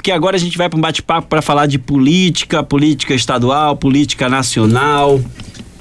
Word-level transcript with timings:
porque 0.00 0.12
agora 0.12 0.34
a 0.34 0.40
gente 0.40 0.56
vai 0.56 0.66
para 0.66 0.78
um 0.78 0.80
bate-papo 0.80 1.28
para 1.28 1.42
falar 1.42 1.66
de 1.66 1.78
política, 1.78 2.62
política 2.62 3.12
estadual, 3.12 3.76
política 3.76 4.30
nacional, 4.30 5.20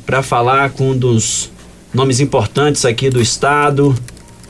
para 0.05 0.21
falar 0.21 0.71
com 0.71 0.91
um 0.91 0.97
dos 0.97 1.49
nomes 1.93 2.19
importantes 2.19 2.83
aqui 2.83 3.09
do 3.09 3.21
estado, 3.21 3.95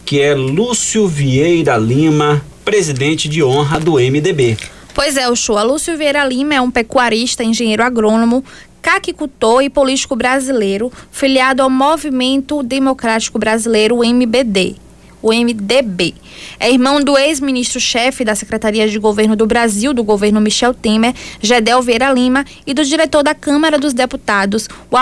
que 0.03 0.19
é 0.19 0.33
Lúcio 0.33 1.07
Vieira 1.07 1.77
Lima, 1.77 2.43
presidente 2.65 3.29
de 3.29 3.43
honra 3.43 3.79
do 3.79 3.99
MDB. 3.99 4.57
Pois 4.95 5.15
é, 5.15 5.29
o 5.29 5.35
show. 5.35 5.63
Lúcio 5.63 5.95
Vieira 5.95 6.25
Lima 6.25 6.55
é 6.55 6.61
um 6.61 6.71
pecuarista, 6.71 7.43
engenheiro 7.43 7.83
agrônomo, 7.83 8.43
caquicultor 8.81 9.61
e 9.61 9.69
político 9.69 10.15
brasileiro, 10.15 10.91
filiado 11.11 11.61
ao 11.61 11.69
Movimento 11.69 12.63
Democrático 12.63 13.37
Brasileiro, 13.37 14.03
MBD 14.03 14.88
o 15.21 15.31
MDB. 15.31 16.13
É 16.59 16.71
irmão 16.71 17.01
do 17.01 17.17
ex-ministro-chefe 17.17 18.23
da 18.23 18.35
Secretaria 18.35 18.87
de 18.87 18.97
Governo 18.99 19.35
do 19.35 19.45
Brasil, 19.45 19.93
do 19.93 20.03
governo 20.03 20.41
Michel 20.41 20.73
Temer, 20.73 21.13
Gedel 21.41 21.81
Vieira 21.81 22.11
Lima, 22.11 22.45
e 22.65 22.73
do 22.73 22.83
diretor 22.83 23.23
da 23.23 23.33
Câmara 23.33 23.77
dos 23.77 23.93
Deputados, 23.93 24.67
o 24.89 24.97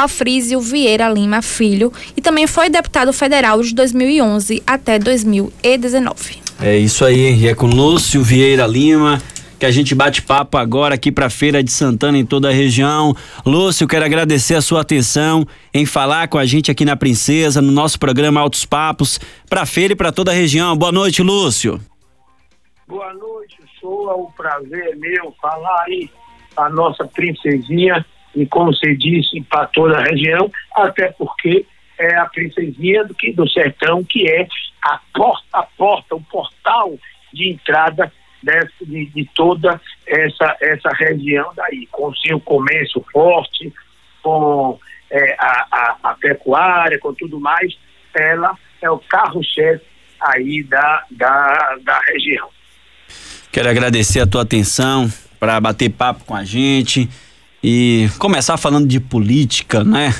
Vieira 0.62 1.09
Lima 1.09 1.42
Filho, 1.42 1.92
e 2.16 2.22
também 2.22 2.48
foi 2.48 2.70
deputado 2.70 3.14
federal 3.14 3.62
de 3.62 3.73
2011 3.73 4.64
até 4.66 5.00
2019. 5.00 6.38
É 6.59 6.76
isso 6.78 7.06
aí, 7.06 7.48
é 7.48 7.54
com 7.54 7.68
Lúcio 7.68 8.23
Vieira 8.23 8.66
Lima, 8.66 9.22
que 9.60 9.66
a 9.66 9.72
gente 9.72 9.96
bate 9.96 10.22
papo 10.22 10.58
agora 10.58 10.96
aqui 10.96 11.12
para 11.12 11.30
Feira 11.30 11.64
de 11.64 11.72
Santana 11.72 12.18
em 12.18 12.26
toda 12.26 12.50
a 12.50 12.52
região. 12.52 13.16
Lúcio, 13.46 13.88
quero 13.88 14.06
agradecer 14.06 14.56
a 14.56 14.62
sua 14.62 14.82
atenção 14.82 15.46
em 15.74 15.86
falar 15.86 16.28
com 16.28 16.38
a 16.38 16.46
gente 16.46 16.70
aqui 16.70 16.86
na 16.86 16.96
Princesa, 16.96 17.62
no 17.62 17.72
nosso 17.72 18.00
programa 18.00 18.40
Altos 18.40 18.66
Papos, 18.66 19.20
para 19.50 19.66
feira 19.66 19.94
e 19.94 19.96
para 19.96 20.12
toda 20.12 20.32
a 20.32 20.34
região. 20.34 20.78
Boa 20.78 20.92
noite, 20.92 21.24
Lúcio. 21.24 21.80
Boa 22.88 23.14
noite, 23.14 23.58
sou 23.82 24.28
um 24.28 24.32
prazer 24.32 24.96
meu 24.98 25.34
falar 25.42 25.84
aí 25.88 26.10
a 26.56 26.70
nossa 26.70 27.06
princesinha 27.06 28.06
e 28.36 28.46
como 28.46 28.72
você 28.72 28.96
disse, 28.96 29.42
para 29.42 29.66
toda 29.68 29.98
a 29.98 30.03
região, 30.03 30.52
até 30.76 31.12
porque 31.14 31.66
é 31.98 32.16
a 32.18 32.26
princesinha 32.28 33.03
do, 33.03 33.16
que, 33.16 33.34
do 33.34 33.50
sertão, 33.50 34.03
que 34.03 34.30
é 34.30 34.48
a 34.84 35.00
porta, 35.12 35.46
a 35.52 35.64
porta, 35.64 36.16
o 36.16 36.22
portal 36.22 36.94
de 37.34 37.50
entrada 37.50 38.12
de, 38.81 39.06
de, 39.08 39.30
toda 39.36 39.80
essa, 40.06 40.56
essa 40.62 40.90
região 40.90 41.52
daí, 41.56 41.88
com 41.92 42.14
seu 42.16 42.40
comércio 42.40 43.03
forte, 43.12 43.73
com 44.22 44.80
é, 45.12 45.36
a, 45.40 45.67
a, 45.72 45.98
a, 46.03 46.14
pecuária, 46.16 47.00
com 47.00 47.14
tudo 47.14 47.40
mais, 47.40 47.78
ela 48.14 48.56
é 48.81 48.90
o 48.90 49.00
carro-chefe 49.00 49.86
aí 50.20 50.64
da, 50.64 51.03
da, 51.12 51.78
da 51.84 52.00
região. 52.02 52.50
Quero 53.52 53.70
agradecer 53.70 54.20
a 54.20 54.28
tua 54.28 54.42
atenção 54.42 55.12
para 55.40 55.59
bater 55.59 55.90
papo 55.90 56.23
com 56.25 56.36
a 56.36 56.44
gente 56.44 57.09
e 57.64 58.09
começar 58.20 58.58
falando 58.58 58.88
de 58.88 59.00
política, 59.00 59.84
né? 59.84 60.14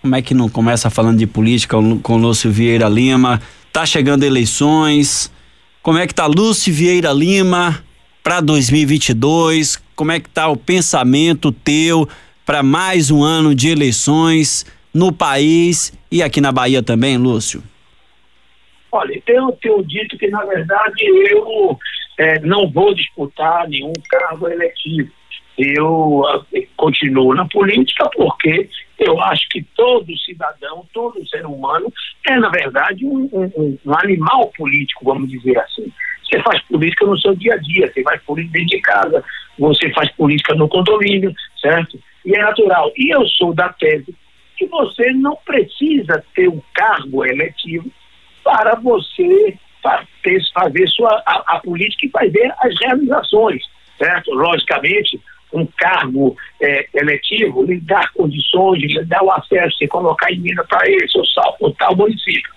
Como 0.00 0.16
é 0.16 0.22
que 0.22 0.32
não 0.32 0.48
começa 0.48 0.88
falando 0.88 1.18
de 1.18 1.26
política 1.26 1.76
com 2.02 2.14
o 2.14 2.16
Lúcio 2.16 2.50
Vieira 2.50 2.88
Lima? 2.88 3.40
Tá 3.72 3.84
chegando 3.84 4.24
eleições, 4.24 5.30
como 5.82 5.98
é 5.98 6.06
que 6.06 6.14
tá 6.14 6.26
Lúcio 6.26 6.72
Vieira 6.72 7.10
Lima 7.12 7.82
para 8.22 8.40
2022? 8.40 9.76
Como 9.96 10.12
é 10.12 10.20
que 10.20 10.28
tá 10.28 10.48
o 10.48 10.56
pensamento 10.56 11.50
teu 11.50 12.06
para 12.44 12.62
mais 12.62 13.10
um 13.10 13.22
ano 13.22 13.54
de 13.54 13.68
eleições 13.70 14.66
no 14.92 15.12
país 15.12 15.92
e 16.10 16.22
aqui 16.22 16.40
na 16.40 16.52
Bahia 16.52 16.82
também, 16.82 17.16
Lúcio? 17.16 17.62
Olha, 18.92 19.22
eu 19.26 19.52
tenho 19.52 19.82
dito 19.84 20.18
que, 20.18 20.28
na 20.28 20.44
verdade, 20.44 21.04
eu 21.30 21.78
é, 22.18 22.40
não 22.40 22.68
vou 22.70 22.94
disputar 22.94 23.68
nenhum 23.68 23.92
cargo 24.08 24.48
eletivo. 24.48 25.10
Eu 25.56 26.22
é, 26.54 26.66
continuo 26.76 27.34
na 27.34 27.46
política 27.46 28.08
porque 28.14 28.68
eu 29.00 29.20
acho 29.22 29.48
que 29.48 29.62
todo 29.74 30.18
cidadão, 30.18 30.86
todo 30.92 31.26
ser 31.28 31.46
humano 31.46 31.92
é, 32.26 32.36
na 32.38 32.50
verdade, 32.50 33.06
um, 33.06 33.28
um, 33.32 33.78
um 33.84 33.94
animal 33.98 34.52
político, 34.56 35.04
vamos 35.04 35.30
dizer 35.30 35.58
assim. 35.58 35.90
Você 36.22 36.40
faz 36.42 36.62
política 36.62 37.06
no 37.06 37.18
seu 37.18 37.34
dia 37.34 37.54
a 37.54 37.56
dia, 37.56 37.90
você 37.90 38.02
faz 38.02 38.22
política 38.22 38.58
dentro 38.58 38.76
de 38.76 38.80
casa, 38.82 39.24
você 39.58 39.90
faz 39.92 40.10
política 40.12 40.54
no 40.54 40.68
condomínio, 40.68 41.34
certo? 41.60 41.98
E 42.24 42.36
é 42.36 42.42
natural. 42.42 42.92
E 42.96 43.12
eu 43.12 43.26
sou 43.26 43.54
da 43.54 43.70
tese 43.70 44.14
que 44.56 44.66
você 44.66 45.10
não 45.12 45.36
precisa 45.44 46.22
ter 46.34 46.48
um 46.48 46.60
cargo 46.74 47.24
eletivo 47.24 47.90
para 48.44 48.74
você 48.76 49.58
fazer 50.52 50.86
sua, 50.88 51.22
a, 51.26 51.56
a 51.56 51.60
política 51.60 52.06
e 52.06 52.10
fazer 52.10 52.54
as 52.60 52.78
realizações, 52.80 53.62
certo? 53.96 54.30
Logicamente, 54.34 55.18
um 55.52 55.66
cargo 55.78 56.36
é, 56.60 56.86
eletivo, 56.94 57.64
lhe 57.64 57.80
dar 57.80 58.10
condições, 58.12 58.82
lhe 58.82 59.04
dar 59.04 59.22
o 59.22 59.30
acesso, 59.32 59.76
você 59.76 59.88
colocar 59.88 60.30
emenda 60.30 60.64
para 60.64 60.88
esse 60.90 61.18
ou 61.18 61.26
salvo 61.26 61.72
tal 61.78 61.96
município. 61.96 62.52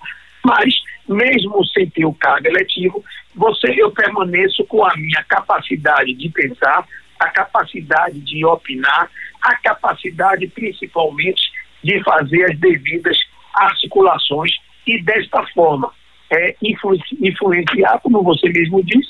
Mas, 0.46 0.74
mesmo 1.08 1.66
sem 1.68 1.90
ter 1.90 2.06
o 2.06 2.14
cargo 2.14 2.48
eletivo, 2.48 3.04
você, 3.36 3.74
eu 3.76 3.92
permaneço 3.92 4.64
com 4.66 4.86
a 4.86 4.96
minha 4.96 5.24
capacidade 5.28 6.14
de 6.14 6.30
pensar, 6.30 6.86
a 7.20 7.30
capacidade 7.30 8.20
de 8.20 8.46
opinar, 8.46 9.10
a 9.42 9.56
capacidade 9.58 10.48
principalmente 10.48 11.42
de 11.84 12.02
fazer 12.04 12.52
as 12.52 12.60
devidas 12.60 13.18
articulações 13.54 14.52
e 14.86 15.02
desta 15.02 15.46
forma 15.48 15.92
é, 16.32 16.56
influenciar, 16.62 18.00
como 18.00 18.24
você 18.24 18.50
mesmo 18.50 18.84
disse, 18.84 19.10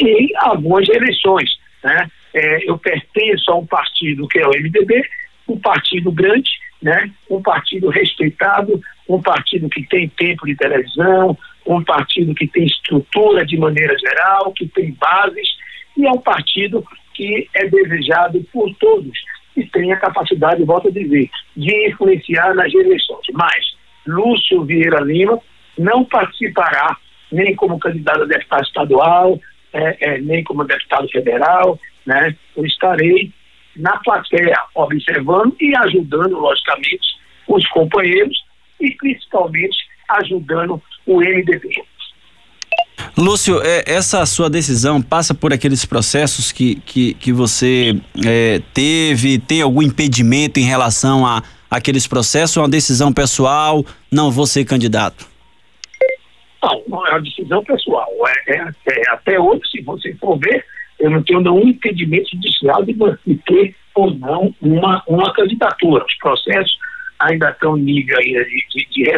em 0.00 0.30
algumas 0.36 0.88
eleições. 0.88 1.50
Né? 1.82 2.10
É, 2.34 2.68
eu 2.68 2.76
pertenço 2.78 3.50
a 3.50 3.56
um 3.56 3.66
partido 3.66 4.26
que 4.28 4.38
é 4.38 4.46
o 4.46 4.50
MDB, 4.50 5.02
um 5.48 5.58
partido 5.58 6.10
grande, 6.10 6.50
né? 6.82 7.10
um 7.30 7.40
partido 7.40 7.88
respeitado, 7.88 8.80
um 9.08 9.22
partido 9.22 9.68
que 9.68 9.86
tem 9.86 10.08
tempo 10.08 10.46
de 10.46 10.56
televisão, 10.56 11.38
um 11.66 11.82
partido 11.82 12.34
que 12.34 12.46
tem 12.46 12.64
estrutura 12.64 13.46
de 13.46 13.56
maneira 13.56 13.96
geral, 13.98 14.52
que 14.52 14.66
tem 14.68 14.92
bases, 14.92 15.48
e 15.96 16.06
é 16.06 16.10
um 16.10 16.20
partido 16.20 16.84
que 17.14 17.48
é 17.54 17.66
desejado 17.68 18.44
por 18.52 18.74
todos 18.74 19.16
e 19.56 19.64
tem 19.66 19.92
a 19.92 19.96
capacidade, 19.96 20.64
volto 20.64 20.88
a 20.88 20.90
dizer, 20.90 21.30
de 21.56 21.88
influenciar 21.88 22.54
nas 22.54 22.72
eleições. 22.74 23.26
Mas 23.32 23.76
Lúcio 24.06 24.64
Vieira 24.64 25.00
Lima 25.00 25.38
não 25.78 26.04
participará 26.04 26.96
nem 27.30 27.54
como 27.54 27.78
candidato 27.78 28.22
a 28.22 28.26
deputado 28.26 28.64
estadual, 28.64 29.40
é, 29.72 29.96
é, 30.00 30.20
nem 30.20 30.44
como 30.44 30.64
deputado 30.64 31.08
federal, 31.08 31.78
né? 32.06 32.36
Eu 32.56 32.64
estarei 32.64 33.32
na 33.76 33.96
plateia 33.98 34.56
observando 34.74 35.56
e 35.60 35.76
ajudando, 35.76 36.38
logicamente, 36.38 37.18
os 37.48 37.66
companheiros 37.68 38.36
e 38.80 38.90
principalmente 38.92 39.76
ajudando 40.08 40.80
o 41.06 41.20
MDB. 41.20 41.68
Lúcio, 43.16 43.60
é, 43.62 43.84
essa 43.86 44.24
sua 44.26 44.50
decisão 44.50 45.00
passa 45.00 45.34
por 45.34 45.52
aqueles 45.52 45.84
processos 45.84 46.50
que, 46.50 46.76
que, 46.76 47.14
que 47.14 47.32
você 47.32 48.00
é, 48.26 48.60
teve? 48.72 49.38
Tem 49.38 49.62
algum 49.62 49.82
impedimento 49.82 50.58
em 50.58 50.64
relação 50.64 51.24
a 51.24 51.42
aqueles 51.70 52.06
processos? 52.06 52.56
É 52.56 52.60
uma 52.60 52.68
decisão 52.68 53.12
pessoal? 53.12 53.84
Não 54.10 54.30
vou 54.30 54.46
ser 54.46 54.64
candidato? 54.64 55.26
Não, 56.62 56.82
não 56.88 57.06
é 57.06 57.10
uma 57.10 57.20
decisão 57.20 57.62
pessoal. 57.62 58.08
É, 58.48 58.56
é, 58.56 58.72
é 58.88 59.10
até 59.10 59.38
hoje, 59.38 59.62
se 59.70 59.82
você 59.82 60.14
for 60.14 60.38
ver, 60.38 60.64
eu 61.04 61.10
não 61.10 61.22
tenho 61.22 61.40
nenhum 61.40 61.68
impedimento 61.68 62.30
judicial 62.30 62.82
de 62.82 62.94
ter 63.44 63.76
ou 63.94 64.14
não 64.14 64.54
uma, 64.62 65.02
uma 65.06 65.30
candidatura. 65.34 66.02
Os 66.02 66.16
processos 66.16 66.78
ainda 67.20 67.50
estão 67.50 67.76
em 67.76 67.82
nível 67.82 68.16
de, 68.18 68.66
de, 68.70 68.86
de 68.90 69.10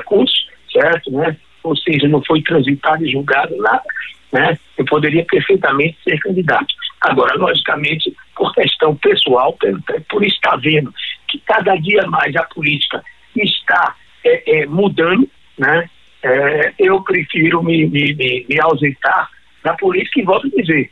certo? 0.73 1.13
Né? 1.13 1.37
Ou 1.63 1.77
seja, 1.77 2.09
não 2.09 2.21
foi 2.25 2.43
transitado 2.43 3.07
e 3.07 3.13
julgado 3.13 3.57
nada, 3.59 3.85
né? 4.33 4.59
Eu 4.77 4.85
poderia 4.85 5.25
perfeitamente 5.27 5.97
ser 6.03 6.19
candidato. 6.19 6.75
Agora, 7.03 7.37
logicamente, 7.37 8.13
por 8.35 8.53
questão 8.53 8.97
pessoal, 8.97 9.53
por, 9.53 9.81
por 10.09 10.25
estar 10.25 10.57
vendo 10.57 10.93
que 11.29 11.39
cada 11.47 11.77
dia 11.77 12.03
mais 12.09 12.35
a 12.35 12.43
política 12.43 13.01
está 13.37 13.95
é, 14.25 14.63
é, 14.63 14.67
mudando, 14.67 15.31
né? 15.57 15.89
É, 16.21 16.73
eu 16.81 17.01
prefiro 17.03 17.63
me, 17.63 17.87
me, 17.87 18.13
me, 18.13 18.47
me 18.49 18.61
ausentar 18.61 19.31
da 19.63 19.75
política 19.75 20.21
e 20.21 20.25
volto 20.25 20.49
a 20.49 20.61
dizer, 20.61 20.91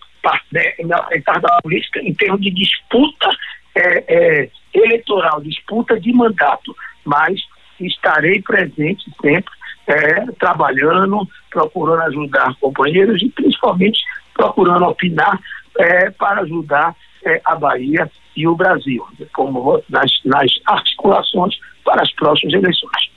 né, 0.53 0.75
ausentar 0.93 1.41
da 1.41 1.61
política 1.63 2.01
em 2.01 2.15
termos 2.15 2.41
de 2.41 2.51
disputa 2.51 3.31
é, 3.75 4.05
é, 4.09 4.51
eleitoral, 4.73 5.41
disputa 5.41 5.99
de 5.99 6.13
mandato, 6.13 6.75
mas 7.05 7.41
estarei 7.81 8.41
presente 8.43 9.05
sempre, 9.21 9.53
é, 9.87 10.27
trabalhando, 10.39 11.29
procurando 11.51 12.03
ajudar 12.03 12.55
companheiros 12.61 13.21
e 13.23 13.29
principalmente 13.31 14.01
procurando 14.33 14.85
opinar 14.87 15.39
é, 15.79 16.11
para 16.11 16.43
ajudar 16.43 16.95
é, 17.25 17.41
a 17.45 17.55
Bahia 17.55 18.11
e 18.37 18.47
o 18.47 18.55
Brasil, 18.55 19.07
como 19.33 19.83
nas, 19.89 20.11
nas 20.25 20.51
articulações 20.67 21.59
para 21.85 22.03
as 22.03 22.13
próximas 22.13 22.55
eleições. 22.55 23.14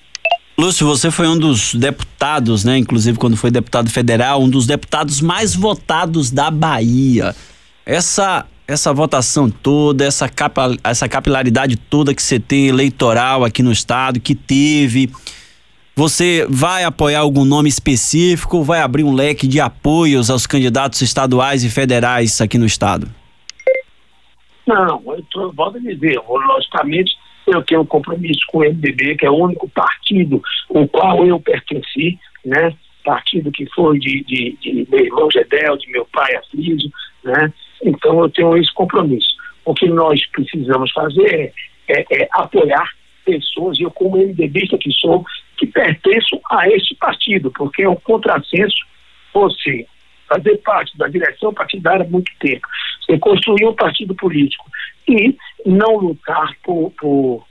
Lúcio, 0.60 0.88
você 0.88 1.12
foi 1.12 1.28
um 1.28 1.38
dos 1.38 1.76
deputados, 1.76 2.64
né? 2.64 2.80
Inclusive 2.80 3.18
quando 3.20 3.38
foi 3.38 3.52
deputado 3.52 3.92
federal, 3.92 4.42
um 4.42 4.50
dos 4.50 4.66
deputados 4.66 5.22
mais 5.22 5.54
votados 5.56 6.32
da 6.32 6.50
Bahia. 6.50 7.36
essa 7.86 8.46
essa 8.68 8.94
votação 8.94 9.50
toda, 9.50 10.04
essa, 10.04 10.28
capa, 10.28 10.76
essa 10.84 11.08
capilaridade 11.08 11.78
toda 11.78 12.14
que 12.14 12.22
você 12.22 12.38
tem 12.38 12.68
eleitoral 12.68 13.46
aqui 13.46 13.64
no 13.64 13.72
estado, 13.72 14.20
que 14.20 14.36
teve, 14.36 15.10
você 15.96 16.46
vai 16.50 16.84
apoiar 16.84 17.22
algum 17.22 17.46
nome 17.46 17.70
específico 17.70 18.64
vai 18.64 18.82
abrir 18.82 19.06
um 19.06 19.14
leque 19.14 19.48
de 19.48 19.62
apoios 19.62 20.30
aos 20.30 20.46
candidatos 20.46 21.02
estaduais 21.02 21.64
e 21.64 21.70
federais 21.70 22.42
aqui 22.42 22.58
no 22.58 22.66
estado? 22.66 23.10
Não, 24.68 25.02
eu 25.08 25.24
tô, 25.32 25.50
volto 25.54 25.78
a 25.78 25.80
dizer, 25.80 26.20
logicamente 26.28 27.14
eu 27.48 27.64
tenho 27.64 27.82
um 27.82 27.86
compromisso 27.86 28.42
com 28.48 28.60
o 28.60 28.62
MDB, 28.62 29.16
que 29.16 29.26
é 29.26 29.30
o 29.30 29.36
único 29.36 29.70
partido 29.70 30.42
o 30.70 30.88
qual 30.88 31.26
eu 31.26 31.40
pertenci, 31.40 32.20
né? 32.46 32.74
Partido 33.04 33.52
que 33.52 33.66
foi 33.74 33.98
de, 34.00 34.24
de, 34.26 34.58
de 34.60 34.88
meu 34.90 35.06
irmão 35.06 35.32
Gedel, 35.32 35.78
de 35.78 35.90
meu 35.90 36.06
pai 36.06 36.36
Aflísio, 36.36 36.92
né? 37.24 37.54
Então 37.84 38.20
eu 38.20 38.30
tenho 38.30 38.58
esse 38.58 38.74
compromisso. 38.74 39.36
O 39.64 39.74
que 39.74 39.88
nós 39.88 40.26
precisamos 40.28 40.92
fazer 40.92 41.54
é, 41.88 42.00
é, 42.00 42.24
é 42.24 42.28
apoiar 42.32 42.92
pessoas, 43.26 43.80
eu 43.80 43.92
como 43.92 44.18
MDBista 44.18 44.78
que 44.78 44.92
sou, 44.94 45.26
que 45.58 45.68
pertenço 45.68 46.40
a 46.50 46.68
este 46.70 46.96
partido, 46.96 47.52
porque 47.52 47.84
é 47.84 47.90
um 47.90 47.96
contrassenso 47.96 48.76
você 49.34 49.86
fazer 50.28 50.58
parte 50.58 50.98
da 50.98 51.08
direção 51.08 51.54
partidária 51.54 52.06
há 52.06 52.10
muito 52.10 52.32
tempo, 52.40 52.68
você 53.02 53.18
construir 53.18 53.66
um 53.66 53.74
partido 53.74 54.14
político 54.16 54.66
e 55.08 55.36
não 55.66 55.98
lutar 55.98 56.52
por, 56.64 56.92
por 56.92 57.46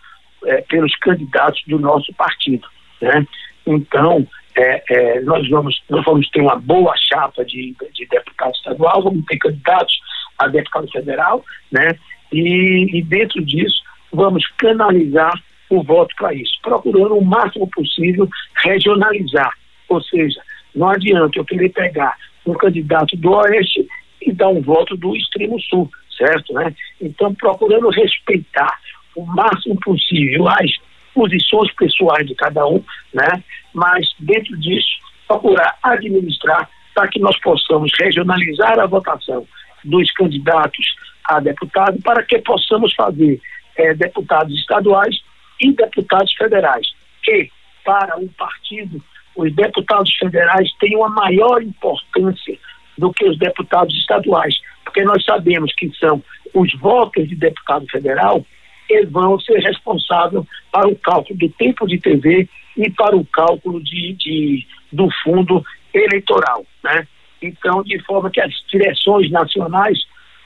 é, 0.44 0.60
pelos 0.62 0.94
candidatos 0.96 1.62
do 1.66 1.78
nosso 1.78 2.12
partido. 2.14 2.66
Né? 3.00 3.26
Então, 3.66 4.26
é, 4.56 4.82
é, 4.88 5.20
nós, 5.20 5.48
vamos, 5.48 5.82
nós 5.88 6.04
vamos 6.04 6.28
ter 6.30 6.40
uma 6.40 6.56
boa 6.56 6.94
chapa 6.96 7.44
de, 7.44 7.74
de 7.92 8.06
deputado 8.06 8.54
estadual, 8.54 9.02
vamos 9.02 9.24
ter 9.26 9.36
candidatos 9.38 9.94
a 10.38 10.48
deputado 10.48 10.90
federal, 10.90 11.44
né? 11.70 11.98
E, 12.32 12.98
e 12.98 13.02
dentro 13.02 13.44
disso 13.44 13.82
vamos 14.12 14.46
canalizar 14.58 15.32
o 15.68 15.82
voto 15.82 16.14
para 16.16 16.32
isso, 16.34 16.52
procurando 16.62 17.16
o 17.16 17.24
máximo 17.24 17.68
possível 17.70 18.28
regionalizar. 18.64 19.52
Ou 19.88 20.00
seja, 20.02 20.40
não 20.74 20.88
adianta 20.88 21.38
eu 21.38 21.44
querer 21.44 21.70
pegar 21.70 22.16
um 22.46 22.54
candidato 22.54 23.16
do 23.16 23.32
Oeste 23.32 23.86
e 24.22 24.32
dar 24.32 24.48
um 24.48 24.60
voto 24.60 24.96
do 24.96 25.16
extremo 25.16 25.60
sul, 25.60 25.90
certo? 26.16 26.52
Né? 26.54 26.74
Então, 27.00 27.34
procurando 27.34 27.88
respeitar 27.90 28.78
o 29.14 29.24
máximo 29.24 29.78
possível 29.80 30.48
as 30.48 30.70
posições 31.14 31.72
pessoais 31.74 32.26
de 32.26 32.34
cada 32.34 32.66
um, 32.66 32.82
né? 33.14 33.42
mas 33.72 34.06
dentro 34.18 34.56
disso, 34.58 34.98
procurar 35.26 35.76
administrar 35.82 36.68
para 36.94 37.08
que 37.08 37.18
nós 37.18 37.38
possamos 37.40 37.90
regionalizar 37.98 38.78
a 38.78 38.86
votação 38.86 39.46
dos 39.84 40.10
candidatos 40.12 40.86
a 41.24 41.40
deputado 41.40 42.00
para 42.02 42.22
que 42.22 42.38
possamos 42.38 42.94
fazer 42.94 43.40
é, 43.76 43.94
deputados 43.94 44.56
estaduais 44.58 45.16
e 45.60 45.72
deputados 45.72 46.32
federais. 46.34 46.86
Que, 47.22 47.50
para 47.84 48.16
um 48.16 48.28
partido, 48.28 49.02
os 49.34 49.54
deputados 49.54 50.14
federais 50.16 50.68
têm 50.78 50.96
uma 50.96 51.10
maior 51.10 51.62
importância 51.62 52.58
do 52.98 53.12
que 53.12 53.28
os 53.28 53.38
deputados 53.38 53.94
estaduais, 53.96 54.54
porque 54.84 55.04
nós 55.04 55.24
sabemos 55.24 55.74
que 55.74 55.90
são 55.98 56.22
os 56.54 56.72
votos 56.74 57.28
de 57.28 57.36
deputado 57.36 57.86
federal 57.90 58.44
eles 58.88 59.10
vão 59.10 59.38
ser 59.40 59.58
responsáveis 59.58 60.44
para 60.70 60.88
o 60.88 60.96
cálculo 60.96 61.38
do 61.38 61.48
tempo 61.50 61.86
de 61.86 61.98
TV 61.98 62.48
e 62.76 62.90
para 62.90 63.16
o 63.16 63.24
cálculo 63.24 63.82
de, 63.82 64.12
de 64.14 64.66
do 64.92 65.08
fundo 65.22 65.64
eleitoral, 65.92 66.64
né? 66.84 67.06
Então, 67.42 67.82
de 67.82 67.98
forma 68.04 68.30
que 68.30 68.40
as 68.40 68.52
direções 68.70 69.30
nacionais 69.30 69.98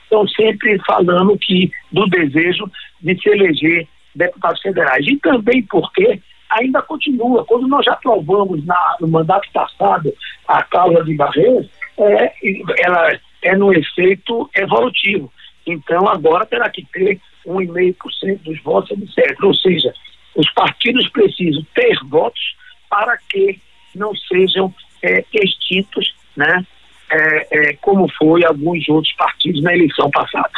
estão 0.03 0.27
sempre 0.27 0.77
falando 0.85 1.37
que 1.37 1.71
do 1.91 2.05
desejo 2.07 2.69
de 3.01 3.19
se 3.21 3.29
eleger 3.29 3.87
deputados 4.13 4.61
federais. 4.61 5.05
E 5.07 5.17
também 5.17 5.63
porque 5.63 6.21
ainda 6.49 6.81
continua, 6.81 7.45
quando 7.45 7.67
nós 7.67 7.85
já 7.85 7.93
aprovamos 7.93 8.65
na, 8.65 8.97
no 8.99 9.07
mandato 9.07 9.49
passado 9.53 10.13
a 10.47 10.63
causa 10.63 11.03
de 11.05 11.15
Barreiras, 11.15 11.67
é, 12.01 12.33
ela 12.79 13.19
é 13.43 13.55
no 13.55 13.73
efeito 13.73 14.49
evolutivo. 14.55 15.31
Então 15.65 16.07
agora 16.07 16.45
terá 16.45 16.69
que 16.69 16.85
ter 16.91 17.19
1,5% 17.45 18.39
dos 18.43 18.61
votos, 18.61 18.91
etc. 18.91 19.37
Ou 19.43 19.53
seja, 19.53 19.93
os 20.35 20.49
partidos 20.53 21.07
precisam 21.09 21.65
ter 21.73 21.97
votos 22.09 22.55
para 22.89 23.17
que 23.29 23.59
não 23.95 24.13
sejam 24.15 24.73
é, 25.01 25.23
extintos, 25.33 26.13
né? 26.35 26.65
É, 27.13 27.47
é, 27.51 27.73
como 27.81 28.09
foi 28.17 28.45
alguns 28.45 28.87
outros 28.87 29.13
partidos 29.15 29.61
na 29.61 29.73
eleição 29.73 30.09
passada. 30.09 30.49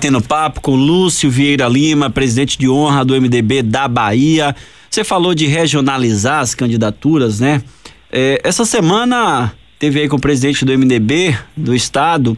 Tendo 0.00 0.20
papo 0.20 0.60
com 0.60 0.74
Lúcio 0.74 1.30
Vieira 1.30 1.68
Lima, 1.68 2.10
presidente 2.10 2.58
de 2.58 2.68
honra 2.68 3.04
do 3.04 3.14
MDB 3.14 3.62
da 3.62 3.86
Bahia. 3.86 4.54
Você 4.90 5.04
falou 5.04 5.34
de 5.34 5.46
regionalizar 5.46 6.40
as 6.40 6.54
candidaturas, 6.54 7.38
né? 7.38 7.62
É, 8.10 8.40
essa 8.42 8.64
semana 8.64 9.54
teve 9.78 10.00
aí 10.00 10.08
com 10.08 10.16
o 10.16 10.20
presidente 10.20 10.64
do 10.64 10.76
MDB 10.76 11.36
do 11.56 11.74
estado, 11.74 12.36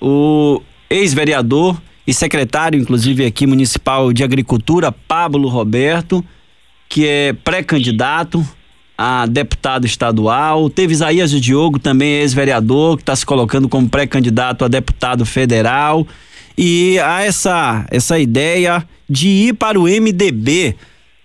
o 0.00 0.60
ex-vereador 0.90 1.80
e 2.06 2.12
secretário, 2.12 2.78
inclusive 2.78 3.24
aqui 3.24 3.46
municipal 3.46 4.12
de 4.12 4.22
agricultura, 4.22 4.92
Pablo 4.92 5.48
Roberto, 5.48 6.24
que 6.88 7.06
é 7.06 7.32
pré-candidato 7.32 8.46
a 8.98 9.26
deputado 9.26 9.86
estadual. 9.86 10.68
Teve 10.68 10.92
Isaías 10.92 11.30
de 11.30 11.40
Diogo, 11.40 11.78
também 11.78 12.20
ex-vereador, 12.20 12.96
que 12.96 13.02
está 13.02 13.16
se 13.16 13.24
colocando 13.24 13.68
como 13.68 13.88
pré-candidato 13.88 14.64
a 14.64 14.68
deputado 14.68 15.24
federal. 15.24 16.06
E 16.58 16.98
há 16.98 17.22
essa, 17.22 17.86
essa 17.90 18.18
ideia 18.18 18.86
de 19.08 19.28
ir 19.28 19.54
para 19.54 19.78
o 19.80 19.84
MDB. 19.84 20.76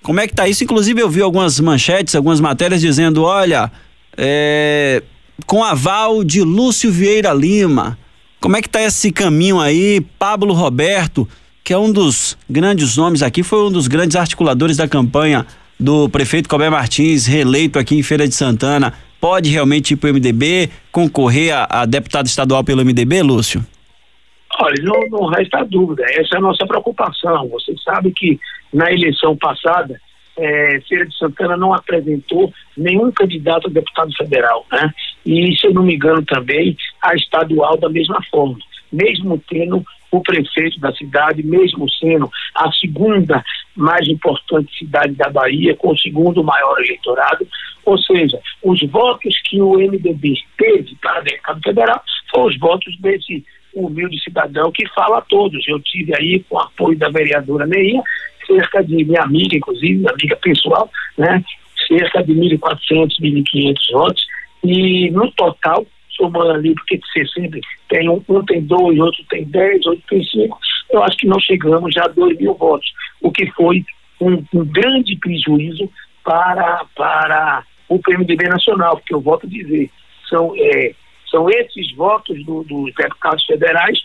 Como 0.02 0.20
é 0.20 0.28
que 0.28 0.34
tá 0.34 0.48
isso? 0.48 0.64
Inclusive 0.64 1.02
eu 1.02 1.10
vi 1.10 1.22
algumas 1.22 1.60
manchetes, 1.60 2.16
algumas 2.16 2.40
matérias 2.40 2.80
dizendo, 2.80 3.24
olha, 3.24 3.70
é, 4.18 5.04
com 5.46 5.64
aval 5.64 6.24
de 6.24 6.42
Lúcio 6.42 6.92
Vieira 6.92 7.34
Lima. 7.34 7.98
Como 8.40 8.56
é 8.56 8.62
que 8.62 8.70
tá 8.70 8.82
esse 8.82 9.12
caminho 9.12 9.60
aí? 9.60 10.02
Pablo 10.18 10.54
Roberto, 10.54 11.28
que 11.64 11.74
é 11.74 11.78
um 11.78 11.92
dos 11.92 12.38
grandes 12.50 12.96
nomes 12.98 13.22
aqui, 13.22 13.44
foi 13.44 13.68
um 13.68 13.72
dos 13.72 13.88
grandes 13.88 14.16
articuladores 14.16 14.78
da 14.78 14.88
campanha 14.88 15.46
do 15.80 16.10
prefeito 16.10 16.50
Colbert 16.50 16.72
Martins, 16.72 17.26
reeleito 17.26 17.78
aqui 17.78 17.96
em 17.96 18.04
Feira 18.04 18.28
de 18.28 18.34
Santana, 18.34 18.94
pode 19.20 19.50
realmente 19.50 19.94
ir 19.94 19.98
para 19.98 20.10
o 20.10 20.14
MDB, 20.14 20.70
concorrer 20.92 21.54
a, 21.54 21.82
a, 21.82 21.86
deputado 21.86 22.26
estadual 22.26 22.64
pelo 22.64 22.84
MDB, 22.84 23.22
Lúcio? 23.22 23.64
Olha, 24.60 24.82
não, 24.82 25.02
não 25.10 25.28
resta 25.28 25.64
dúvida, 25.66 26.04
essa 26.10 26.36
é 26.36 26.38
a 26.38 26.42
nossa 26.42 26.66
preocupação. 26.66 27.48
Você 27.50 27.76
sabe 27.84 28.12
que 28.12 28.40
na 28.74 28.92
eleição 28.92 29.36
passada, 29.38 30.00
é, 30.38 30.80
Feira 30.88 31.06
de 31.06 31.18
Santana 31.18 31.58
não 31.58 31.74
apresentou 31.74 32.52
nenhum 32.76 33.12
candidato 33.12 33.68
a 33.68 33.72
deputado 33.72 34.16
federal, 34.16 34.66
né? 34.72 34.92
E, 35.28 35.54
se 35.58 35.68
eu 35.68 35.74
não 35.74 35.84
me 35.84 35.96
engano, 35.96 36.24
também 36.24 36.78
a 37.02 37.14
estadual 37.14 37.78
da 37.78 37.90
mesma 37.90 38.18
forma. 38.32 38.58
Mesmo 38.90 39.38
tendo 39.50 39.84
o 40.10 40.22
prefeito 40.22 40.80
da 40.80 40.94
cidade, 40.94 41.44
mesmo 41.44 41.90
sendo 41.90 42.32
a 42.56 42.72
segunda 42.72 43.44
mais 43.76 44.08
importante 44.08 44.78
cidade 44.78 45.14
da 45.16 45.30
Bahia, 45.30 45.76
com 45.76 45.90
o 45.90 45.98
segundo 45.98 46.42
maior 46.42 46.80
eleitorado. 46.80 47.46
Ou 47.84 47.98
seja, 47.98 48.40
os 48.64 48.82
votos 48.90 49.36
que 49.50 49.62
o 49.62 49.74
MDB 49.74 50.36
teve 50.58 50.96
para 51.02 51.20
deputado 51.20 51.62
federal 51.62 52.02
foram 52.32 52.48
os 52.48 52.58
votos 52.58 52.98
desse 53.00 53.44
humilde 53.74 54.24
cidadão 54.24 54.72
que 54.72 54.88
fala 54.90 55.18
a 55.18 55.22
todos. 55.22 55.68
Eu 55.68 55.80
tive 55.82 56.16
aí, 56.16 56.40
com 56.48 56.56
o 56.56 56.60
apoio 56.60 56.98
da 56.98 57.10
vereadora 57.10 57.68
Neia, 57.68 58.02
cerca 58.46 58.82
de 58.82 59.04
minha 59.04 59.24
amiga, 59.24 59.58
inclusive, 59.58 59.96
minha 59.96 60.12
amiga 60.12 60.38
pessoal, 60.38 60.90
né? 61.18 61.44
Cerca 61.86 62.24
de 62.24 62.34
1.400, 62.34 63.20
1.500 63.22 63.76
votos. 63.92 64.26
E 64.64 65.10
no 65.12 65.32
total, 65.32 65.86
somando 66.16 66.52
ali, 66.52 66.74
porque 66.74 67.00
você 67.00 67.26
sempre 67.28 67.62
tem 67.90 68.10
um, 68.10 68.24
um 68.28 68.44
tem 68.46 68.62
dois, 68.62 69.00
outro 69.00 69.24
tem 69.30 69.46
dez, 69.46 69.86
outro 69.86 70.04
tem 70.10 70.24
cinco, 70.24 70.60
eu 70.92 71.04
acho 71.04 71.18
que 71.18 71.28
não 71.28 71.40
chegamos 71.40 71.94
já 71.94 72.06
a 72.06 72.10
dois 72.10 72.38
mil 72.38 72.54
votos, 72.56 72.92
o 73.22 73.32
que 73.32 73.50
foi 73.52 73.86
um, 74.20 74.44
um 74.54 74.66
grande 74.66 75.16
prejuízo 75.18 75.90
para, 76.24 76.86
para 76.96 77.64
o 77.88 78.00
PMDB 78.00 78.50
nacional, 78.50 78.98
porque 78.98 79.14
eu 79.14 79.22
volto 79.22 79.46
a 79.46 79.50
dizer, 79.50 79.90
são, 80.30 80.54
é, 80.58 80.94
são 81.30 81.50
esses 81.50 81.94
votos 81.96 82.44
do, 82.46 82.64
dos 82.64 82.94
deputados 82.96 83.46
federais 83.46 84.00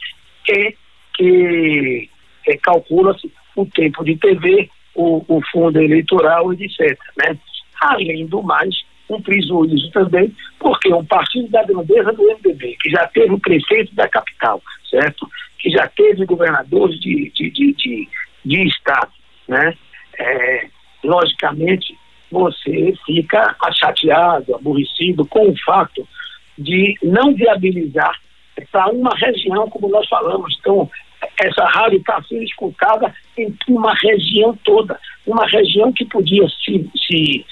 que, 0.45 0.77
que 1.15 2.11
é, 2.47 2.57
calcula-se 2.59 3.33
o 3.57 3.67
tempo 3.67 4.05
de 4.05 4.17
TV, 4.17 4.71
o, 4.95 5.25
o 5.27 5.41
fundo 5.51 5.81
eleitoral, 5.81 6.53
etc. 6.53 6.99
Né? 7.17 7.37
Além 7.81 8.27
do 8.27 8.43
mais, 8.43 8.75
um 9.15 9.23
prejuízo 9.23 9.91
também, 9.91 10.35
porque 10.59 10.93
um 10.93 11.05
partido 11.05 11.49
da 11.49 11.63
grandeza 11.65 12.13
do 12.13 12.23
MDB, 12.23 12.77
que 12.81 12.91
já 12.91 13.07
teve 13.09 13.35
o 13.35 13.41
prefeito 13.41 13.95
da 13.95 14.09
capital, 14.09 14.63
certo? 14.91 15.29
Que 15.59 15.71
já 15.71 15.87
teve 15.89 16.25
governadores 16.27 16.99
de, 17.01 17.31
de, 17.35 17.51
de, 17.51 17.73
de, 17.75 18.09
de 18.45 18.67
estado, 18.67 19.13
né? 19.49 19.75
É, 20.19 20.69
logicamente, 21.05 21.97
você 22.31 22.95
fica 23.05 23.57
chateado, 23.75 24.55
aborrecido 24.55 25.27
com 25.27 25.49
o 25.49 25.57
fato 25.65 26.07
de 26.59 26.97
não 27.03 27.35
viabilizar 27.35 28.19
para 28.71 28.89
uma 28.91 29.15
região, 29.17 29.69
como 29.69 29.89
nós 29.89 30.09
falamos. 30.09 30.57
Então, 30.61 30.91
essa 31.39 31.65
rádio 31.65 31.99
está 31.99 32.23
sendo 32.23 32.43
escutada 32.43 33.15
em 33.37 33.55
uma 33.69 33.95
região 33.95 34.57
toda, 34.65 34.99
uma 35.27 35.47
região 35.47 35.93
que 35.93 36.05
podia 36.05 36.47
se, 36.49 36.91
se 36.97 37.47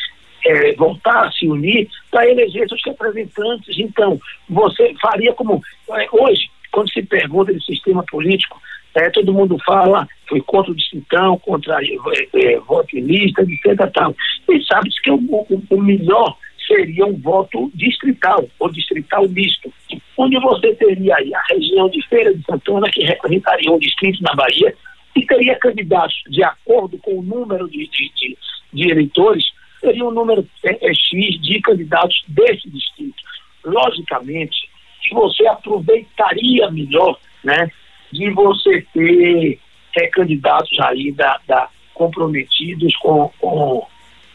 é, 0.46 0.72
voltar 0.74 1.26
a 1.26 1.32
se 1.32 1.46
unir 1.46 1.88
para 2.10 2.28
eleger 2.28 2.68
seus 2.68 2.82
representantes. 2.84 3.78
Então, 3.78 4.18
você 4.48 4.94
faria 5.00 5.32
como 5.32 5.62
é, 5.92 6.08
hoje, 6.12 6.50
quando 6.72 6.90
se 6.90 7.02
pergunta 7.02 7.52
de 7.52 7.64
sistema 7.64 8.04
político, 8.10 8.60
é, 8.94 9.08
todo 9.10 9.32
mundo 9.32 9.56
fala, 9.64 10.08
foi 10.28 10.40
contra 10.40 10.72
o 10.72 10.74
distritão, 10.74 11.38
contra 11.38 11.78
é, 11.82 12.54
é, 12.54 12.60
voto 12.60 12.96
lista, 12.96 13.42
etc. 13.42 13.90
Tal. 13.92 14.14
E 14.48 14.64
sabe 14.64 14.90
que 15.02 15.10
o, 15.10 15.16
o, 15.16 15.62
o 15.70 15.80
melhor 15.80 16.36
seria 16.66 17.06
um 17.06 17.16
voto 17.16 17.70
distrital, 17.74 18.48
ou 18.58 18.70
distrital 18.70 19.28
misto, 19.28 19.72
onde 20.16 20.38
você 20.38 20.74
teria 20.74 21.16
aí 21.16 21.34
a 21.34 21.42
região 21.50 21.88
de 21.88 22.00
Feira 22.08 22.32
de 22.34 22.44
Santana, 22.44 22.88
que 22.90 23.04
representaria 23.04 23.72
um 23.72 23.78
distrito 23.78 24.22
na 24.22 24.34
Bahia, 24.34 24.74
e 25.16 25.26
teria 25.26 25.58
candidatos 25.58 26.14
de 26.28 26.42
acordo 26.44 26.96
com 26.98 27.18
o 27.18 27.22
número 27.22 27.68
de, 27.68 27.88
de, 27.88 28.12
de, 28.14 28.38
de 28.72 28.90
eleitores, 28.90 29.44
teria 29.80 30.04
um 30.04 30.10
número 30.10 30.46
é, 30.64 30.94
X 30.94 31.40
de 31.40 31.60
candidatos 31.60 32.22
desse 32.28 32.68
distrito. 32.70 33.22
Logicamente, 33.64 34.68
que 35.02 35.14
você 35.14 35.46
aproveitaria 35.46 36.70
melhor, 36.70 37.18
né, 37.44 37.70
de 38.12 38.30
você 38.30 38.84
ter 38.92 39.58
é, 39.96 40.06
candidatos 40.08 40.78
aí 40.80 41.12
da, 41.12 41.40
da 41.46 41.68
comprometidos 41.94 42.96
com, 42.96 43.30
com, 43.38 43.86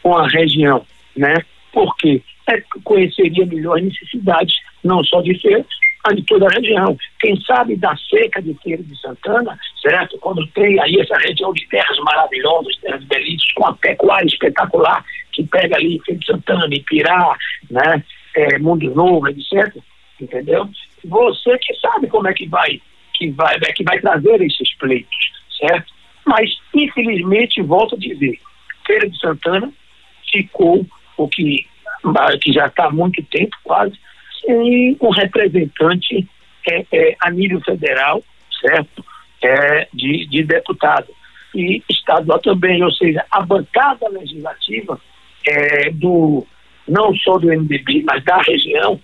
com 0.02 0.16
a 0.16 0.28
região, 0.28 0.86
né? 1.16 1.34
porque 1.72 2.22
é, 2.48 2.62
conheceria 2.84 3.44
melhor 3.44 3.76
as 3.76 3.84
necessidades, 3.84 4.54
não 4.84 5.02
só 5.04 5.20
de 5.20 5.32
mas 5.32 5.66
de 6.14 6.22
toda 6.24 6.46
a 6.46 6.50
região. 6.50 6.96
Quem 7.20 7.40
sabe 7.42 7.76
da 7.76 7.96
seca 7.96 8.40
de 8.42 8.54
Feira 8.62 8.82
de 8.82 8.98
Santana, 9.00 9.58
certo? 9.80 10.18
Quando 10.18 10.46
tem 10.48 10.80
aí 10.80 11.00
essa 11.00 11.16
região 11.18 11.52
de 11.52 11.66
terras 11.68 11.98
maravilhosas, 11.98 12.76
terras 12.76 13.04
belíssimas, 13.04 13.52
com 13.54 13.66
a 13.66 13.74
pecuária 13.74 14.26
espetacular, 14.26 15.04
que 15.32 15.44
pega 15.44 15.76
ali 15.76 16.00
Feira 16.04 16.20
de 16.20 16.26
Santana, 16.26 16.66
Ipirá, 16.70 17.36
né? 17.70 18.04
É, 18.36 18.58
Mundo 18.58 18.94
Novo, 18.94 19.28
etc. 19.28 19.74
Entendeu? 20.20 20.68
Você 21.04 21.58
que 21.58 21.74
sabe 21.74 22.06
como 22.08 22.28
é 22.28 22.34
que 22.34 22.46
vai, 22.46 22.80
que 23.14 23.30
vai, 23.30 23.56
é 23.56 23.72
que 23.72 23.84
vai 23.84 23.98
trazer 24.00 24.40
esses 24.42 24.74
pleitos, 24.76 25.32
certo? 25.58 25.92
Mas, 26.26 26.50
infelizmente, 26.74 27.62
volto 27.62 27.94
a 27.94 27.98
dizer, 27.98 28.38
Feira 28.86 29.08
de 29.08 29.18
Santana 29.18 29.72
ficou 30.30 30.84
o 31.16 31.28
que, 31.28 31.66
que 32.42 32.52
já 32.52 32.66
está 32.66 32.86
há 32.86 32.90
muito 32.90 33.22
tempo 33.24 33.56
quase, 33.62 33.98
sem 34.46 34.96
um 35.00 35.10
representante 35.10 36.26
é, 36.68 36.86
é, 36.92 37.16
a 37.20 37.30
nível 37.30 37.60
federal, 37.60 38.22
certo? 38.60 39.04
É, 39.42 39.88
de, 39.92 40.26
de 40.26 40.42
deputado. 40.44 41.08
E 41.54 41.82
estadual 41.88 42.38
também, 42.38 42.82
ou 42.82 42.92
seja, 42.92 43.24
a 43.30 43.42
bancada 43.42 44.08
legislativa 44.08 45.00
é, 45.46 45.90
do 45.90 46.46
não 46.88 47.14
só 47.16 47.38
do 47.38 47.48
MDB, 47.48 48.04
mas 48.04 48.22
da 48.24 48.40
região, 48.42 49.00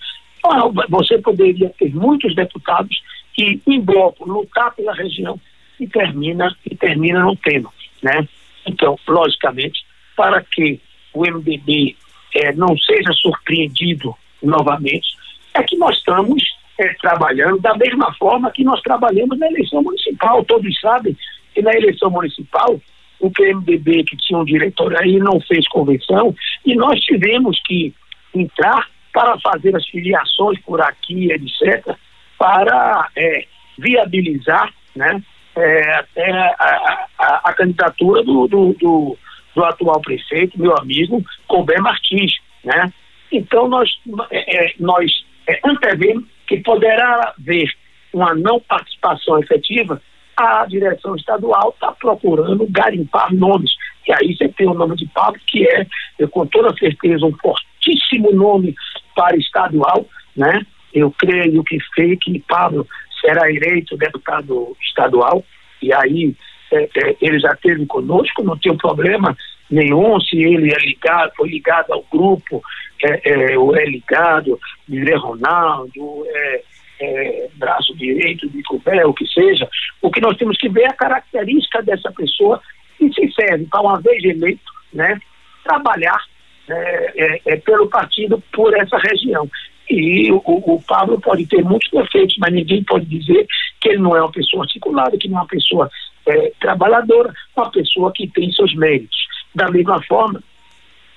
você 0.88 1.18
poderia 1.18 1.68
ter 1.70 1.94
muitos 1.94 2.34
deputados 2.34 3.02
que, 3.34 3.60
em 3.66 3.80
bloco, 3.80 4.28
lutar 4.28 4.74
pela 4.74 4.94
região 4.94 5.40
e 5.80 5.86
termina, 5.86 6.54
e 6.64 6.76
termina 6.76 7.20
no 7.20 7.36
tema, 7.36 7.70
né? 8.02 8.26
Então, 8.66 8.96
logicamente, 9.08 9.84
para 10.16 10.42
que 10.42 10.80
o 11.12 11.22
MDB 11.22 11.96
é, 12.34 12.52
não 12.52 12.76
seja 12.78 13.12
surpreendido 13.14 14.14
novamente, 14.42 15.16
é 15.54 15.62
que 15.62 15.76
nós 15.76 15.96
estamos 15.96 16.42
é, 16.78 16.94
trabalhando 16.94 17.60
da 17.60 17.76
mesma 17.76 18.12
forma 18.14 18.50
que 18.50 18.64
nós 18.64 18.80
trabalhamos 18.82 19.38
na 19.38 19.46
eleição 19.46 19.82
municipal. 19.82 20.44
Todos 20.44 20.80
sabem 20.80 21.16
que 21.54 21.62
na 21.62 21.72
eleição 21.72 22.10
municipal 22.10 22.80
o 23.20 23.30
PMDB, 23.30 24.04
que 24.04 24.16
tinha 24.16 24.38
um 24.38 24.44
diretor 24.44 24.96
aí, 25.00 25.18
não 25.18 25.40
fez 25.40 25.66
convenção 25.68 26.34
e 26.64 26.74
nós 26.74 26.98
tivemos 27.00 27.60
que 27.64 27.94
entrar 28.34 28.88
para 29.12 29.38
fazer 29.40 29.76
as 29.76 29.86
filiações 29.86 30.58
por 30.62 30.80
aqui, 30.80 31.30
etc., 31.30 31.94
para 32.38 33.08
é, 33.14 33.44
viabilizar 33.78 34.72
né, 34.96 35.22
é, 35.54 35.94
até 35.94 36.30
a, 36.32 37.06
a, 37.18 37.40
a 37.44 37.52
candidatura 37.52 38.24
do, 38.24 38.48
do, 38.48 38.72
do 38.80 39.18
do 39.54 39.64
atual 39.64 40.00
prefeito, 40.00 40.60
meu 40.60 40.76
amigo 40.76 41.22
Colbert 41.46 41.82
Martins, 41.82 42.32
né? 42.64 42.92
Então 43.30 43.68
nós, 43.68 43.90
é, 44.30 44.74
nós 44.78 45.24
é, 45.48 45.60
antevemos 45.64 46.24
que 46.46 46.58
poderá 46.58 47.34
haver 47.36 47.72
uma 48.12 48.34
não 48.34 48.60
participação 48.60 49.38
efetiva, 49.38 50.00
a 50.36 50.66
direção 50.66 51.14
estadual 51.16 51.70
está 51.70 51.92
procurando 51.92 52.66
garimpar 52.70 53.34
nomes. 53.34 53.70
E 54.06 54.12
aí 54.12 54.36
você 54.36 54.48
tem 54.48 54.68
o 54.68 54.74
nome 54.74 54.96
de 54.96 55.06
Pablo, 55.06 55.40
que 55.46 55.66
é, 55.68 55.86
com 56.30 56.46
toda 56.46 56.76
certeza, 56.76 57.24
um 57.24 57.36
fortíssimo 57.36 58.32
nome 58.32 58.74
para 59.14 59.36
estadual, 59.36 60.06
né? 60.36 60.64
Eu 60.92 61.10
creio 61.12 61.62
que 61.64 61.78
que 62.20 62.38
Pablo 62.40 62.86
será 63.20 63.50
eleito 63.50 63.96
deputado 63.96 64.76
estadual, 64.82 65.44
e 65.80 65.92
aí 65.92 66.34
é, 66.72 66.88
é, 66.96 67.16
ele 67.20 67.38
já 67.38 67.54
teve 67.56 67.86
conosco, 67.86 68.42
não 68.42 68.56
tem 68.58 68.76
problema 68.76 69.36
nenhum 69.70 70.20
se 70.20 70.36
ele 70.36 70.72
é 70.72 70.78
ligado, 70.78 71.32
foi 71.36 71.48
ligado 71.48 71.92
ao 71.92 72.04
grupo, 72.10 72.62
é, 73.02 73.52
é, 73.52 73.58
ou 73.58 73.76
é 73.76 73.84
ligado, 73.84 74.58
Miré 74.88 75.16
Ronaldo, 75.16 76.24
é, 76.28 76.62
é, 77.00 77.48
braço 77.54 77.96
direito 77.96 78.48
de 78.48 78.62
Cubé, 78.62 79.04
o 79.04 79.12
que 79.12 79.26
seja. 79.26 79.68
O 80.00 80.10
que 80.10 80.20
nós 80.20 80.36
temos 80.36 80.56
que 80.56 80.68
ver 80.68 80.82
é 80.82 80.88
a 80.88 80.94
característica 80.94 81.82
dessa 81.82 82.12
pessoa 82.12 82.60
que 82.98 83.12
se 83.12 83.32
serve 83.32 83.66
para, 83.66 83.80
uma 83.80 84.00
vez 84.00 84.22
eleito, 84.24 84.70
né, 84.92 85.18
trabalhar 85.64 86.20
é, 86.68 87.40
é, 87.46 87.56
pelo 87.56 87.88
partido 87.88 88.42
por 88.52 88.74
essa 88.74 88.96
região. 88.98 89.48
E 89.90 90.30
o, 90.30 90.40
o, 90.44 90.80
Pablo 90.86 91.20
pode 91.20 91.44
ter 91.46 91.62
muitos 91.62 91.90
defeitos, 91.90 92.36
mas 92.38 92.52
ninguém 92.52 92.84
pode 92.84 93.04
dizer 93.06 93.46
que 93.80 93.90
ele 93.90 93.98
não 93.98 94.16
é 94.16 94.20
uma 94.20 94.30
pessoa 94.30 94.62
articulada, 94.62 95.18
que 95.18 95.28
não 95.28 95.38
é 95.38 95.40
uma 95.40 95.48
pessoa 95.48 95.90
é, 96.26 96.52
trabalhadora, 96.60 97.32
uma 97.56 97.70
pessoa 97.70 98.12
que 98.14 98.28
tem 98.28 98.50
seus 98.52 98.74
méritos. 98.74 99.18
Da 99.54 99.70
mesma 99.70 100.02
forma, 100.02 100.42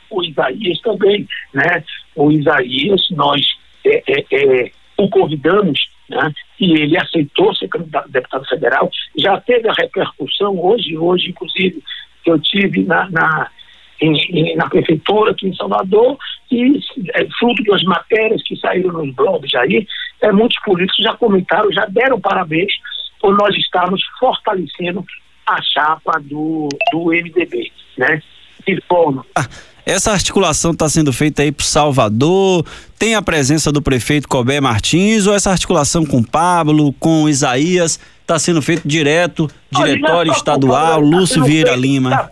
o 0.09 0.23
Isaías 0.23 0.79
também, 0.81 1.27
né? 1.53 1.83
O 2.15 2.31
Isaías, 2.31 3.07
nós 3.11 3.41
é, 3.85 4.03
é, 4.07 4.25
é, 4.31 4.71
o 4.97 5.09
convidamos, 5.09 5.79
né? 6.09 6.31
E 6.59 6.71
ele 6.73 6.97
aceitou 6.97 7.53
ser 7.55 7.67
candidato 7.67 8.05
a 8.05 8.11
deputado 8.11 8.45
federal. 8.47 8.89
Já 9.17 9.39
teve 9.41 9.67
a 9.67 9.73
repercussão 9.73 10.57
hoje, 10.59 10.97
hoje, 10.97 11.29
inclusive, 11.29 11.83
que 12.23 12.31
eu 12.31 12.39
tive 12.39 12.83
na, 12.83 13.09
na, 13.09 13.49
em, 14.01 14.55
na 14.55 14.69
prefeitura 14.69 15.31
aqui 15.31 15.47
em 15.47 15.55
Salvador, 15.55 16.17
e 16.51 16.79
é, 17.13 17.27
fruto 17.39 17.63
das 17.63 17.83
matérias 17.83 18.41
que 18.43 18.55
saíram 18.57 18.91
nos 18.91 19.13
blogs 19.15 19.53
aí, 19.55 19.87
é, 20.21 20.31
muitos 20.31 20.59
políticos 20.63 21.03
já 21.03 21.13
comentaram, 21.15 21.71
já 21.71 21.85
deram 21.85 22.19
parabéns 22.19 22.73
por 23.19 23.35
nós 23.37 23.55
estarmos 23.57 24.01
fortalecendo 24.19 25.03
a 25.45 25.61
chapa 25.61 26.19
do, 26.21 26.69
do 26.91 27.05
MDB, 27.09 27.71
né? 27.97 28.21
De 28.67 28.81
forma. 28.87 29.25
Ah, 29.35 29.47
essa 29.85 30.11
articulação 30.11 30.71
está 30.71 30.89
sendo 30.89 31.13
feita 31.13 31.43
aí 31.43 31.51
para 31.51 31.63
Salvador? 31.63 32.65
Tem 32.97 33.13
a 33.13 33.21
presença 33.21 33.71
do 33.71 33.81
prefeito 33.81 34.27
Colbert 34.27 34.61
Martins 34.61 35.27
ou 35.27 35.35
essa 35.35 35.51
articulação 35.51 36.05
com 36.05 36.23
Pablo, 36.23 36.91
com 36.93 37.29
Isaías, 37.29 37.99
está 38.21 38.39
sendo 38.39 38.61
feito 38.61 38.87
direto, 38.87 39.47
diretório 39.71 40.31
estadual, 40.31 40.99
tá 40.99 41.05
Lúcio 41.05 41.43
Vieira 41.43 41.73
feito, 41.73 41.81
Lima? 41.81 42.31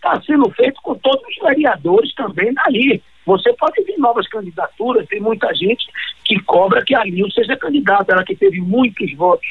tá 0.00 0.22
sendo 0.22 0.48
feito 0.50 0.80
com 0.82 0.94
todos 0.94 1.22
os 1.28 1.46
vereadores 1.46 2.14
também 2.14 2.54
dali. 2.54 3.02
Você 3.26 3.52
pode 3.54 3.82
ver 3.82 3.98
novas 3.98 4.26
candidaturas, 4.28 5.06
tem 5.08 5.20
muita 5.20 5.52
gente 5.54 5.84
que 6.24 6.40
cobra 6.40 6.82
que 6.82 6.94
a 6.94 7.04
Lil 7.04 7.30
seja 7.32 7.56
candidata, 7.56 8.12
ela 8.12 8.24
que 8.24 8.34
teve 8.34 8.60
muitos 8.60 9.12
votos 9.14 9.46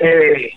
é, 0.00 0.50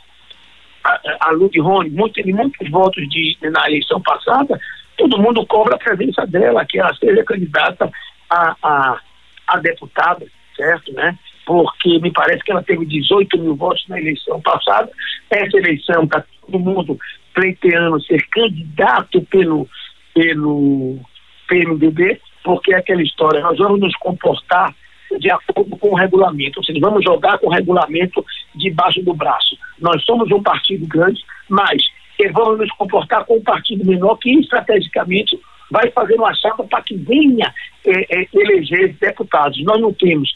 a, 0.83 0.99
a 1.21 1.31
Lud 1.31 1.57
Rony, 1.59 1.89
muito, 1.89 2.19
muitos 2.27 2.69
votos 2.69 3.07
de, 3.09 3.37
na 3.41 3.67
eleição 3.67 4.01
passada, 4.01 4.59
todo 4.97 5.21
mundo 5.21 5.45
cobra 5.45 5.75
a 5.75 5.79
presença 5.79 6.25
dela, 6.27 6.65
que 6.65 6.79
ela 6.79 6.93
seja 6.95 7.23
candidata 7.23 7.89
a, 8.29 8.55
a, 8.61 8.99
a 9.47 9.57
deputada, 9.57 10.25
certo, 10.55 10.93
né? 10.93 11.17
Porque 11.45 11.99
me 11.99 12.11
parece 12.11 12.43
que 12.43 12.51
ela 12.51 12.63
teve 12.63 12.85
18 12.85 13.37
mil 13.37 13.55
votos 13.55 13.85
na 13.89 13.99
eleição 13.99 14.41
passada. 14.41 14.89
Essa 15.29 15.57
eleição 15.57 16.03
está 16.03 16.23
todo 16.41 16.59
mundo 16.59 16.97
pleiteando 17.33 18.01
ser 18.03 18.25
candidato 18.29 19.21
pelo, 19.23 19.67
pelo 20.13 20.99
PMDB, 21.47 22.21
porque 22.43 22.73
é 22.73 22.77
aquela 22.77 23.01
história, 23.01 23.41
nós 23.41 23.57
vamos 23.57 23.79
nos 23.79 23.95
comportar 23.97 24.73
de 25.19 25.31
acordo 25.31 25.75
com 25.77 25.89
o 25.89 25.95
regulamento, 25.95 26.59
ou 26.59 26.63
seja, 26.63 26.79
vamos 26.79 27.03
jogar 27.03 27.37
com 27.37 27.47
o 27.47 27.51
regulamento 27.51 28.25
debaixo 28.55 29.01
do 29.01 29.13
braço. 29.13 29.57
Nós 29.79 30.03
somos 30.03 30.31
um 30.31 30.41
partido 30.41 30.85
grande, 30.87 31.23
mas 31.49 31.81
vamos 32.31 32.59
nos 32.59 32.71
comportar 32.71 33.25
com 33.25 33.37
um 33.37 33.43
partido 33.43 33.85
menor 33.85 34.15
que 34.17 34.31
estrategicamente 34.39 35.39
vai 35.69 35.89
fazer 35.91 36.15
uma 36.15 36.33
chapa 36.35 36.63
para 36.63 36.81
que 36.83 36.95
venha 36.95 37.53
é, 37.85 38.21
é, 38.21 38.27
eleger 38.33 38.93
deputados. 38.99 39.61
Nós 39.63 39.81
não 39.81 39.91
temos 39.91 40.29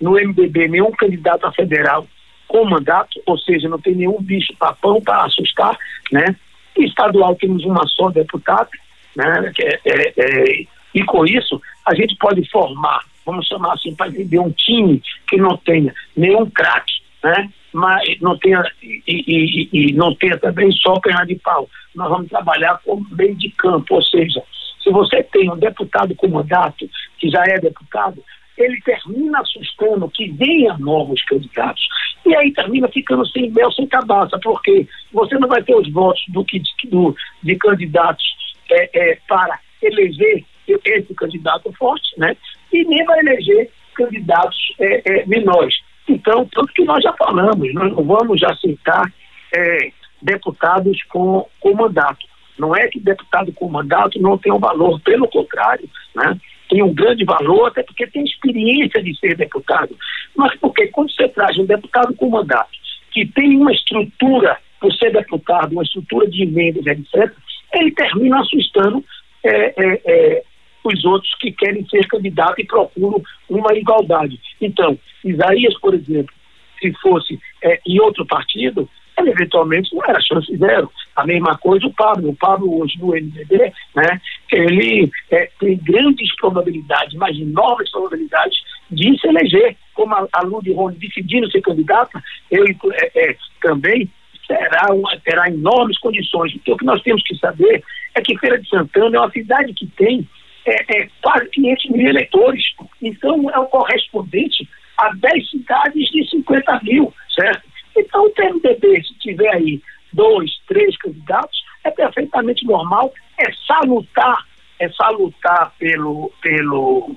no 0.00 0.12
MDB 0.12 0.68
nenhum 0.68 0.90
candidato 0.92 1.46
a 1.46 1.52
federal 1.52 2.06
com 2.46 2.64
mandato, 2.64 3.20
ou 3.24 3.38
seja, 3.38 3.68
não 3.68 3.80
tem 3.80 3.94
nenhum 3.94 4.20
bicho 4.20 4.54
papão 4.58 5.00
para 5.00 5.24
assustar, 5.24 5.76
né? 6.12 6.36
estadual 6.76 7.34
temos 7.36 7.64
uma 7.64 7.86
só 7.86 8.10
deputada, 8.10 8.70
né? 9.16 9.52
É, 9.58 9.80
é, 9.84 10.12
é, 10.16 10.64
e 10.94 11.04
com 11.04 11.24
isso 11.24 11.60
a 11.86 11.94
gente 11.94 12.16
pode 12.16 12.48
formar, 12.50 13.00
vamos 13.24 13.46
chamar 13.46 13.74
assim, 13.74 13.94
para 13.94 14.08
entender 14.08 14.38
um 14.38 14.50
time 14.50 15.02
que 15.28 15.36
não 15.36 15.56
tenha 15.56 15.94
nenhum 16.16 16.48
craque, 16.50 16.94
né? 17.22 17.50
Mas 17.72 18.20
não 18.20 18.36
tenha 18.38 18.62
e, 18.82 19.02
e, 19.06 19.68
e, 19.72 19.92
não 19.94 20.14
tenha 20.14 20.38
também 20.38 20.70
só 20.72 20.98
perna 21.00 21.24
de 21.24 21.36
pau. 21.36 21.68
Nós 21.94 22.08
vamos 22.08 22.28
trabalhar 22.28 22.80
com 22.84 23.02
meio 23.12 23.34
de 23.34 23.48
campo, 23.50 23.94
ou 23.94 24.02
seja, 24.02 24.42
se 24.82 24.90
você 24.90 25.22
tem 25.22 25.50
um 25.50 25.56
deputado 25.56 26.14
com 26.14 26.28
mandato, 26.28 26.88
que 27.18 27.30
já 27.30 27.42
é 27.44 27.58
deputado, 27.58 28.22
ele 28.58 28.80
termina 28.82 29.40
assustando 29.40 30.10
que 30.10 30.30
venha 30.32 30.76
novos 30.78 31.22
candidatos. 31.24 31.82
E 32.26 32.34
aí 32.36 32.52
termina 32.52 32.88
ficando 32.88 33.26
sem 33.28 33.50
mel, 33.50 33.72
sem 33.72 33.86
cabaça, 33.86 34.38
porque 34.42 34.86
você 35.12 35.36
não 35.38 35.48
vai 35.48 35.62
ter 35.62 35.74
os 35.74 35.90
votos 35.90 36.22
do 36.28 36.44
que, 36.44 36.62
do, 36.84 37.16
de 37.42 37.56
candidatos 37.56 38.24
é, 38.70 38.90
é, 38.92 39.18
para 39.26 39.58
eleger 39.82 40.44
esse 40.66 41.14
candidato 41.14 41.72
forte, 41.72 42.18
né? 42.18 42.36
E 42.72 42.84
nem 42.84 43.04
vai 43.04 43.18
eleger 43.20 43.70
candidatos 43.94 44.74
é, 44.78 45.02
é, 45.04 45.26
menores. 45.26 45.74
Então, 46.08 46.48
tanto 46.52 46.72
que 46.72 46.84
nós 46.84 47.02
já 47.02 47.12
falamos, 47.14 47.72
nós 47.74 47.92
não 47.92 48.04
vamos 48.04 48.42
aceitar 48.42 49.12
é, 49.54 49.92
deputados 50.20 51.02
com, 51.04 51.46
com 51.60 51.74
mandato. 51.74 52.26
Não 52.58 52.74
é 52.76 52.86
que 52.88 53.00
deputado 53.00 53.52
com 53.52 53.68
mandato 53.68 54.20
não 54.20 54.36
tem 54.38 54.52
um 54.52 54.58
valor, 54.58 55.00
pelo 55.00 55.28
contrário, 55.28 55.88
né? 56.14 56.38
tem 56.68 56.82
um 56.82 56.94
grande 56.94 57.24
valor, 57.24 57.66
até 57.68 57.82
porque 57.82 58.06
tem 58.06 58.24
experiência 58.24 59.02
de 59.02 59.14
ser 59.18 59.36
deputado. 59.36 59.96
Mas 60.34 60.54
porque 60.58 60.86
quando 60.88 61.12
você 61.12 61.28
traz 61.28 61.58
um 61.58 61.66
deputado 61.66 62.14
com 62.14 62.30
mandato, 62.30 62.70
que 63.10 63.26
tem 63.26 63.56
uma 63.56 63.72
estrutura, 63.72 64.58
por 64.80 64.92
ser 64.94 65.12
deputado, 65.12 65.72
uma 65.72 65.82
estrutura 65.82 66.28
de 66.28 66.42
emendas, 66.42 66.86
etc., 66.86 67.30
ele 67.74 67.90
termina 67.92 68.40
assustando 68.40 69.04
é, 69.44 69.50
é, 69.50 70.00
é, 70.04 70.42
os 70.84 71.04
outros 71.04 71.34
que 71.36 71.52
querem 71.52 71.86
ser 71.88 72.06
candidato 72.06 72.60
e 72.60 72.66
procuram 72.66 73.22
uma 73.48 73.74
igualdade. 73.74 74.40
Então, 74.60 74.98
Isaías, 75.24 75.78
por 75.78 75.94
exemplo, 75.94 76.34
se 76.80 76.92
fosse 77.00 77.38
é, 77.62 77.80
em 77.86 78.00
outro 78.00 78.26
partido, 78.26 78.88
ele 79.18 79.30
eventualmente 79.30 79.94
não 79.94 80.04
era 80.04 80.20
chance 80.20 80.56
zero. 80.56 80.90
A 81.14 81.26
mesma 81.26 81.56
coisa 81.58 81.86
o 81.86 81.92
Pablo. 81.92 82.30
O 82.30 82.36
Pablo 82.36 82.80
hoje 82.80 82.98
no 82.98 83.08
MDB, 83.08 83.72
né, 83.94 84.20
ele 84.50 85.10
é, 85.30 85.50
tem 85.60 85.76
grandes 85.78 86.34
probabilidades, 86.36 87.14
mas 87.14 87.38
enormes 87.38 87.90
probabilidades 87.90 88.58
de 88.90 89.18
se 89.18 89.28
eleger, 89.28 89.76
como 89.94 90.14
a, 90.14 90.26
a 90.32 90.42
Ludi 90.42 90.72
Rony 90.72 90.96
decidindo 90.96 91.50
ser 91.50 91.60
candidata, 91.60 92.22
ele 92.50 92.76
é, 92.94 93.30
é, 93.30 93.36
também 93.60 94.10
terá, 94.46 94.92
uma, 94.92 95.16
terá 95.20 95.48
enormes 95.48 95.98
condições. 95.98 96.52
Então 96.54 96.74
o 96.74 96.78
que 96.78 96.84
nós 96.84 97.02
temos 97.02 97.22
que 97.22 97.36
saber 97.36 97.82
é 98.14 98.20
que 98.20 98.36
Feira 98.38 98.58
de 98.58 98.68
Santana 98.68 99.16
é 99.16 99.20
uma 99.20 99.30
cidade 99.30 99.72
que 99.72 99.86
tem 99.86 100.28
é, 100.66 101.02
é, 101.02 101.08
quase 101.20 101.48
500 101.50 101.90
mil 101.90 102.08
eleitores. 102.08 102.64
Então 103.00 103.50
é 103.50 103.58
o 103.58 103.66
correspondente 103.66 104.68
a 104.98 105.12
10 105.14 105.50
cidades 105.50 106.08
de 106.10 106.28
50 106.30 106.80
mil, 106.82 107.12
certo? 107.34 107.62
Então, 107.96 108.24
o 108.24 108.30
PMDB, 108.30 109.02
se 109.04 109.14
tiver 109.18 109.54
aí 109.54 109.82
dois, 110.12 110.50
três 110.66 110.96
candidatos, 110.98 111.62
é 111.84 111.90
perfeitamente 111.90 112.64
normal, 112.64 113.12
é 113.38 113.52
salutar, 113.66 114.46
é 114.78 114.88
salutar 114.90 115.74
pelo, 115.78 116.32
pelo, 116.40 117.14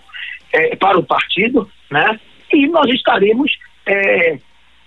é, 0.54 0.76
para 0.76 0.98
o 0.98 1.04
partido, 1.04 1.70
né? 1.90 2.20
E 2.52 2.68
nós 2.68 2.90
estaremos 2.92 3.52
é, 3.86 4.40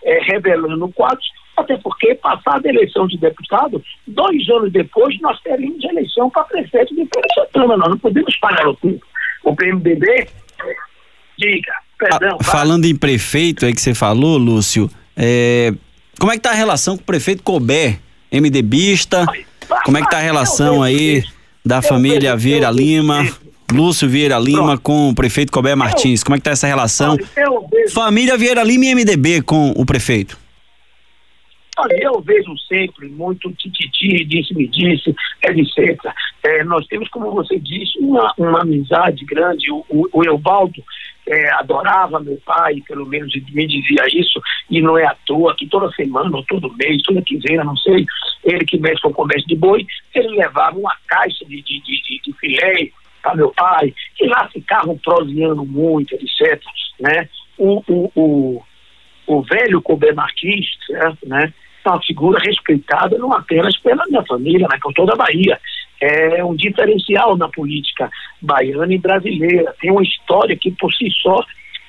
é, 0.04 0.18
revelando 0.22 0.88
quadros, 0.92 1.26
até 1.58 1.76
porque, 1.78 2.14
passada 2.14 2.68
a 2.68 2.70
eleição 2.70 3.06
de 3.06 3.18
deputado, 3.18 3.82
dois 4.06 4.48
anos 4.48 4.72
depois, 4.72 5.18
nós 5.20 5.40
teremos 5.40 5.82
eleição 5.84 6.30
para 6.30 6.44
prefeito 6.44 6.94
de 6.94 7.06
Feira 7.06 7.28
Santana. 7.34 7.76
Nós 7.76 7.90
não 7.90 7.98
podemos 7.98 8.36
parar 8.36 8.68
o 8.68 8.74
tempo. 8.76 9.04
O 9.44 9.54
PMDB, 9.54 10.28
diga, 11.38 11.72
perdão. 11.98 12.38
Ah, 12.40 12.44
falando 12.44 12.84
em 12.84 12.94
prefeito, 12.94 13.64
é 13.64 13.72
que 13.72 13.80
você 13.80 13.94
falou, 13.94 14.36
Lúcio, 14.36 14.90
é, 15.16 15.72
como 16.18 16.32
é 16.32 16.36
que 16.36 16.42
tá 16.42 16.50
a 16.50 16.54
relação 16.54 16.96
com 16.96 17.02
o 17.02 17.06
prefeito 17.06 17.42
Colbert, 17.42 17.98
MDBista? 18.32 19.26
Como 19.84 19.96
é 19.96 20.02
que 20.02 20.10
tá 20.10 20.18
a 20.18 20.22
relação 20.22 20.82
aí 20.82 21.24
da 21.64 21.80
família 21.82 22.36
Vieira 22.36 22.70
Lima, 22.70 23.26
Lúcio 23.72 24.08
Vieira 24.08 24.38
Lima 24.38 24.78
com 24.78 25.10
o 25.10 25.14
prefeito 25.14 25.52
Colbert 25.52 25.76
Martins? 25.76 26.22
Como 26.22 26.34
é 26.34 26.38
que 26.38 26.44
tá 26.44 26.50
essa 26.50 26.66
relação? 26.66 27.16
Família 27.92 28.36
Vieira 28.36 28.62
Lima 28.62 28.86
e 28.86 28.94
MDB 28.94 29.42
com 29.42 29.72
o 29.76 29.86
prefeito? 29.86 30.38
Olha, 31.80 31.96
eu 32.00 32.20
vejo 32.20 32.58
sempre 32.66 33.08
muito 33.08 33.52
tititi, 33.52 34.24
disse-me 34.24 34.66
disse, 34.66 35.14
etc. 35.44 36.12
É, 36.42 36.64
nós 36.64 36.84
temos, 36.88 37.08
como 37.08 37.30
você 37.30 37.56
disse, 37.60 37.96
uma, 38.00 38.34
uma 38.36 38.62
amizade 38.62 39.24
grande. 39.24 39.70
O, 39.70 39.84
o, 39.88 40.08
o 40.12 40.24
Eubaldo 40.24 40.82
é, 41.28 41.50
adorava 41.54 42.18
meu 42.18 42.36
pai, 42.44 42.82
pelo 42.88 43.06
menos 43.06 43.32
me 43.52 43.66
dizia 43.66 44.06
isso, 44.08 44.40
e 44.68 44.80
não 44.80 44.98
é 44.98 45.06
à 45.06 45.14
toa 45.24 45.54
que 45.54 45.68
toda 45.68 45.92
semana, 45.92 46.36
ou 46.36 46.44
todo 46.46 46.74
mês, 46.74 47.00
toda 47.02 47.22
quinzena, 47.22 47.62
não 47.62 47.76
sei, 47.76 48.04
ele 48.42 48.64
que 48.64 48.78
mexe 48.78 49.00
com 49.00 49.10
o 49.10 49.14
comércio 49.14 49.46
de 49.46 49.54
boi, 49.54 49.86
ele 50.12 50.30
levava 50.30 50.76
uma 50.76 50.96
caixa 51.06 51.44
de, 51.44 51.62
de, 51.62 51.80
de, 51.80 52.20
de 52.24 52.32
filé 52.40 52.90
para 53.22 53.36
meu 53.36 53.52
pai, 53.52 53.94
e 54.20 54.26
lá 54.26 54.48
ficavam 54.48 54.98
proseando 54.98 55.64
muito, 55.64 56.12
etc. 56.14 56.60
Né? 56.98 57.28
O, 57.56 57.82
o, 57.86 58.10
o, 58.16 58.62
o 59.28 59.42
velho 59.42 59.80
Colbert 59.80 60.16
Martins, 60.16 60.66
certo, 60.86 61.28
né? 61.28 61.52
Uma 61.90 62.02
figura 62.02 62.40
respeitada 62.40 63.18
não 63.18 63.32
apenas 63.32 63.76
pela 63.78 64.04
minha 64.06 64.24
família, 64.24 64.66
mas 64.70 64.80
por 64.80 64.92
toda 64.92 65.12
a 65.12 65.16
Bahia. 65.16 65.60
É 66.00 66.44
um 66.44 66.54
diferencial 66.54 67.36
na 67.36 67.48
política 67.48 68.08
baiana 68.40 68.94
e 68.94 68.98
brasileira. 68.98 69.74
Tem 69.80 69.90
uma 69.90 70.02
história 70.02 70.56
que 70.56 70.70
por 70.70 70.92
si 70.92 71.10
só 71.22 71.44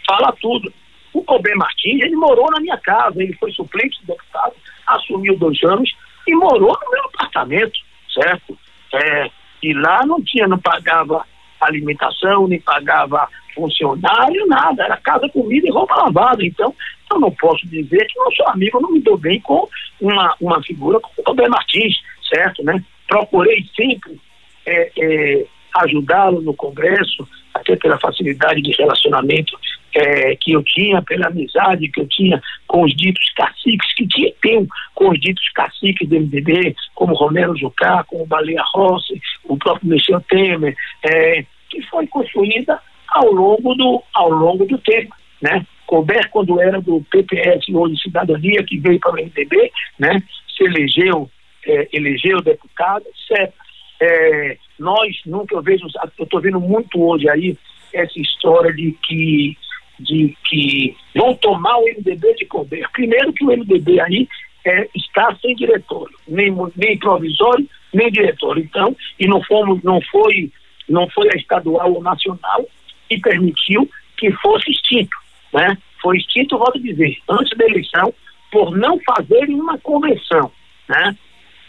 fala 0.07 0.33
tudo. 0.41 0.73
O 1.13 1.23
Colbert 1.23 1.57
Martins, 1.57 2.01
ele 2.01 2.15
morou 2.15 2.49
na 2.51 2.59
minha 2.59 2.77
casa, 2.77 3.21
ele 3.21 3.33
foi 3.33 3.51
suplente 3.51 3.99
de 4.01 4.07
deputado, 4.07 4.53
assumiu 4.87 5.37
dois 5.37 5.63
anos 5.63 5.91
e 6.27 6.35
morou 6.35 6.77
no 6.83 6.91
meu 6.91 7.05
apartamento, 7.05 7.79
certo? 8.13 8.57
É, 8.93 9.29
e 9.61 9.73
lá 9.73 10.05
não 10.05 10.21
tinha, 10.23 10.47
não 10.47 10.57
pagava 10.57 11.25
alimentação, 11.61 12.47
nem 12.47 12.59
pagava 12.61 13.27
funcionário, 13.53 14.47
nada, 14.47 14.83
era 14.83 14.97
casa, 14.97 15.29
comida 15.29 15.67
e 15.67 15.71
roupa 15.71 15.95
lavada. 15.95 16.45
Então, 16.45 16.73
eu 17.11 17.19
não 17.19 17.31
posso 17.31 17.67
dizer 17.67 18.05
que 18.07 18.17
não 18.17 18.29
amigo, 18.47 18.81
não 18.81 18.91
me 18.91 18.99
dou 18.99 19.17
bem 19.17 19.39
com 19.41 19.67
uma, 19.99 20.35
uma 20.39 20.61
figura 20.63 20.99
como 20.99 21.13
o 21.17 21.29
Roberto 21.29 21.51
Martins, 21.51 21.95
certo, 22.27 22.63
né? 22.63 22.83
Procurei 23.07 23.65
sempre 23.75 24.19
é, 24.65 24.91
é, 24.97 25.45
ajudá-lo 25.75 26.41
no 26.41 26.53
Congresso, 26.53 27.27
até 27.53 27.75
pela 27.75 27.99
facilidade 27.99 28.61
de 28.61 28.71
relacionamento 28.71 29.57
é, 29.93 30.35
que 30.35 30.51
eu 30.51 30.63
tinha, 30.63 31.01
pela 31.01 31.27
amizade 31.27 31.89
que 31.89 32.01
eu 32.01 32.07
tinha 32.07 32.41
com 32.67 32.83
os 32.83 32.95
ditos 32.95 33.23
caciques, 33.35 33.93
que 33.95 34.07
tinha, 34.07 34.31
tenho 34.41 34.67
com 34.93 35.09
os 35.09 35.19
ditos 35.19 35.47
caciques 35.49 36.07
do 36.07 36.15
MDB, 36.15 36.75
como 36.93 37.15
Romero 37.15 37.57
Jucá, 37.57 38.03
como 38.03 38.25
Baleia 38.25 38.63
Rossi, 38.73 39.19
o 39.43 39.57
próprio 39.57 39.89
Michel 39.89 40.21
Temer, 40.21 40.75
é, 41.03 41.43
que 41.69 41.81
foi 41.89 42.05
construída 42.07 42.79
ao 43.07 43.31
longo 43.31 43.73
do, 43.75 44.03
ao 44.13 44.29
longo 44.29 44.65
do 44.65 44.77
tempo, 44.77 45.15
né? 45.41 45.65
Colbert, 45.89 46.29
quando 46.29 46.61
era 46.61 46.79
do 46.79 47.03
PPS, 47.09 47.67
hoje 47.73 47.99
Cidadania, 47.99 48.63
que 48.63 48.77
veio 48.77 48.99
para 48.99 49.13
o 49.13 49.15
MDB, 49.15 49.71
né? 49.97 50.21
Se 50.55 50.63
elegeu, 50.63 51.27
é, 51.65 51.89
elegeu 51.91 52.39
deputado, 52.43 53.03
certo? 53.27 53.55
É, 53.99 54.55
nós 54.77 55.19
nunca 55.25 55.55
eu 55.55 55.63
vejo, 55.63 55.87
eu 56.15 56.23
estou 56.23 56.39
vendo 56.39 56.59
muito 56.59 57.01
hoje 57.01 57.27
aí 57.27 57.57
essa 57.91 58.19
história 58.19 58.71
de 58.71 58.95
que 59.03 59.57
de 59.99 60.37
que 60.47 60.95
vão 61.15 61.33
tomar 61.33 61.77
o 61.79 61.85
MDB 61.85 62.35
de 62.35 62.45
Colbert. 62.45 62.87
Primeiro 62.93 63.33
que 63.33 63.43
o 63.43 63.47
MDB 63.47 63.99
aí 63.99 64.29
é, 64.63 64.87
está 64.95 65.35
sem 65.41 65.55
diretório, 65.55 66.15
nem, 66.27 66.55
nem 66.75 66.99
provisório, 66.99 67.67
nem 67.91 68.11
diretório. 68.11 68.63
Então, 68.63 68.95
e 69.19 69.27
não 69.27 69.43
fomos, 69.43 69.81
não 69.83 69.99
foi, 70.03 70.51
não 70.87 71.09
foi 71.09 71.27
a 71.33 71.35
estadual 71.35 71.91
ou 71.93 72.03
nacional, 72.03 72.63
que 73.09 73.19
permitiu 73.19 73.89
que 74.15 74.31
fosse 74.33 74.69
extinto. 74.69 75.17
Né? 75.53 75.77
Foi 76.01 76.17
extinto, 76.17 76.57
volto 76.57 76.77
a 76.77 76.81
dizer, 76.81 77.17
antes 77.29 77.57
da 77.57 77.65
eleição, 77.65 78.13
por 78.51 78.75
não 78.77 78.99
fazerem 79.01 79.59
uma 79.59 79.77
convenção. 79.79 80.51
Né? 80.87 81.15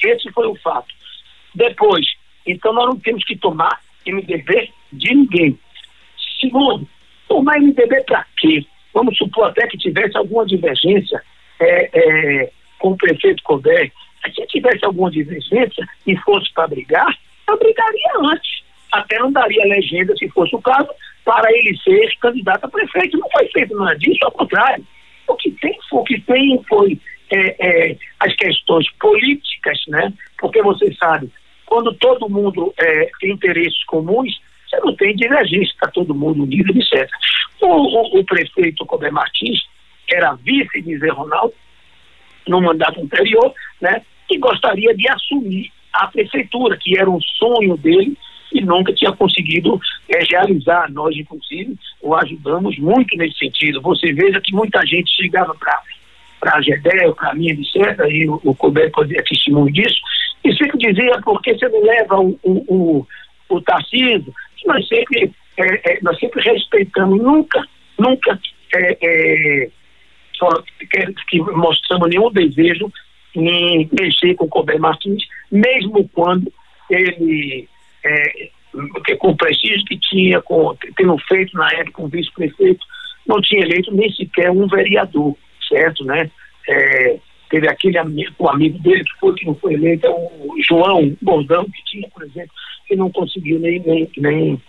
Esse 0.02 0.30
foi 0.32 0.46
o 0.46 0.56
fato. 0.56 0.94
Depois, 1.54 2.06
então 2.46 2.72
nós 2.72 2.86
não 2.86 2.98
temos 2.98 3.24
que 3.24 3.36
tomar 3.36 3.80
MDB 4.06 4.70
de 4.92 5.14
ninguém. 5.14 5.58
Segundo, 6.40 6.88
tomar 7.28 7.60
MDB 7.60 8.02
para 8.04 8.24
quê? 8.36 8.64
Vamos 8.94 9.16
supor 9.16 9.48
até 9.48 9.66
que 9.66 9.78
tivesse 9.78 10.16
alguma 10.16 10.46
divergência 10.46 11.22
é, 11.60 11.90
é, 11.92 12.52
com 12.78 12.90
o 12.90 12.96
prefeito 12.96 13.42
Colbert. 13.42 13.92
Se 14.34 14.46
tivesse 14.46 14.84
alguma 14.84 15.10
divergência 15.10 15.88
e 16.06 16.16
fosse 16.18 16.52
para 16.52 16.68
brigar, 16.68 17.18
eu 17.48 17.58
brigaria 17.58 18.12
antes. 18.32 18.62
Até 18.92 19.18
não 19.18 19.32
daria 19.32 19.64
legenda, 19.66 20.14
se 20.16 20.28
fosse 20.30 20.54
o 20.54 20.62
caso, 20.62 20.88
para 21.24 21.50
ele 21.52 21.76
ser 21.78 22.16
candidato 22.20 22.64
a 22.64 22.68
prefeito. 22.68 23.18
Não 23.18 23.28
foi 23.30 23.48
feito 23.48 23.76
nada 23.76 23.96
disso, 23.96 24.18
ao 24.24 24.32
contrário. 24.32 24.84
O 25.28 25.34
que 25.36 25.50
tem, 25.52 25.78
o 25.92 26.04
que 26.04 26.20
tem 26.20 26.62
foi 26.68 26.98
é, 27.30 27.90
é, 27.90 27.96
as 28.18 28.34
questões 28.34 28.90
políticas, 28.98 29.78
né? 29.88 30.12
Porque 30.38 30.60
você 30.62 30.92
sabe, 30.94 31.30
quando 31.66 31.94
todo 31.94 32.28
mundo 32.28 32.74
é, 32.78 33.10
tem 33.20 33.32
interesses 33.32 33.84
comuns, 33.84 34.40
você 34.68 34.78
não 34.80 34.94
tem 34.96 35.14
divergência, 35.14 35.72
está 35.72 35.88
todo 35.88 36.14
mundo 36.14 36.42
unido, 36.42 36.72
etc. 36.76 37.08
O, 37.60 37.66
o, 37.66 38.20
o 38.20 38.24
prefeito 38.24 38.86
Cober 38.86 39.12
Martins 39.12 39.60
era 40.08 40.34
vice 40.34 40.82
de 40.82 40.98
Zé 40.98 41.10
Ronaldo 41.10 41.54
no 42.48 42.60
mandato 42.60 43.00
anterior, 43.00 43.52
né? 43.80 44.02
E 44.28 44.38
gostaria 44.38 44.94
de 44.94 45.08
assumir 45.08 45.72
a 45.92 46.06
prefeitura, 46.08 46.76
que 46.76 46.98
era 46.98 47.10
um 47.10 47.20
sonho 47.20 47.76
dele 47.76 48.16
e 48.52 48.60
nunca 48.60 48.92
tinha 48.92 49.12
conseguido 49.12 49.80
é, 50.08 50.24
realizar. 50.24 50.90
Nós, 50.92 51.16
inclusive, 51.16 51.76
o 52.00 52.14
ajudamos 52.14 52.78
muito 52.78 53.16
nesse 53.16 53.38
sentido. 53.38 53.80
Você 53.80 54.12
veja 54.12 54.40
que 54.40 54.52
muita 54.52 54.84
gente 54.86 55.10
chegava 55.14 55.54
para 55.54 55.82
para 56.40 56.56
a 56.56 56.62
GEDEL, 56.62 57.14
para 57.14 57.34
mim, 57.34 57.50
etc., 57.50 58.00
e 58.08 58.26
o, 58.26 58.40
o 58.42 58.54
Colbert 58.54 58.90
pode 58.92 59.14
ter 59.14 59.22
testemunho 59.24 59.70
disso, 59.70 60.00
e 60.42 60.54
sempre 60.54 60.78
dizia, 60.78 61.20
por 61.20 61.40
que 61.42 61.54
você 61.54 61.68
não 61.68 61.82
leva 61.82 62.18
o, 62.18 62.38
o, 62.42 62.64
o, 62.66 63.06
o 63.50 63.60
Tarcísio? 63.60 64.32
Nós 64.64 64.88
sempre, 64.88 65.30
é, 65.58 65.92
é, 65.92 65.98
nós 66.02 66.18
sempre 66.18 66.42
respeitamos, 66.42 67.22
nunca, 67.22 67.62
nunca 67.98 68.38
é, 68.74 68.96
é, 69.02 69.70
que 71.28 71.38
mostramos 71.38 72.08
nenhum 72.08 72.30
desejo 72.32 72.90
em 73.34 73.88
mexer 73.92 74.34
com 74.34 74.46
o 74.46 74.48
Colbert 74.48 74.80
Martins, 74.80 75.24
mesmo 75.52 76.08
quando 76.08 76.50
ele, 76.88 77.68
é, 78.04 78.50
com 79.16 79.28
o 79.28 79.36
prestígio 79.36 79.84
que 79.84 79.98
tinha, 79.98 80.40
com, 80.40 80.76
tendo 80.96 81.16
feito 81.18 81.56
na 81.56 81.70
época 81.72 82.02
um 82.02 82.08
vice-prefeito, 82.08 82.84
não 83.26 83.40
tinha 83.40 83.62
eleito 83.62 83.92
nem 83.94 84.10
sequer 84.12 84.50
um 84.50 84.66
vereador 84.66 85.36
certo, 85.68 86.04
né? 86.04 86.30
É, 86.68 87.18
teve 87.48 87.68
aquele 87.68 87.98
amigo, 87.98 88.32
o 88.38 88.48
amigo 88.48 88.78
dele 88.78 89.04
que 89.04 89.20
foi 89.20 89.34
que 89.34 89.46
não 89.46 89.54
foi 89.54 89.74
eleito, 89.74 90.06
é 90.06 90.10
o 90.10 90.54
João 90.62 91.16
Gordão, 91.22 91.64
que 91.64 91.84
tinha, 91.84 92.08
por 92.08 92.22
exemplo, 92.22 92.50
que 92.86 92.96
não 92.96 93.10
conseguiu 93.10 93.58
nem, 93.58 93.80
nem, 93.80 94.10
nem 94.16 94.62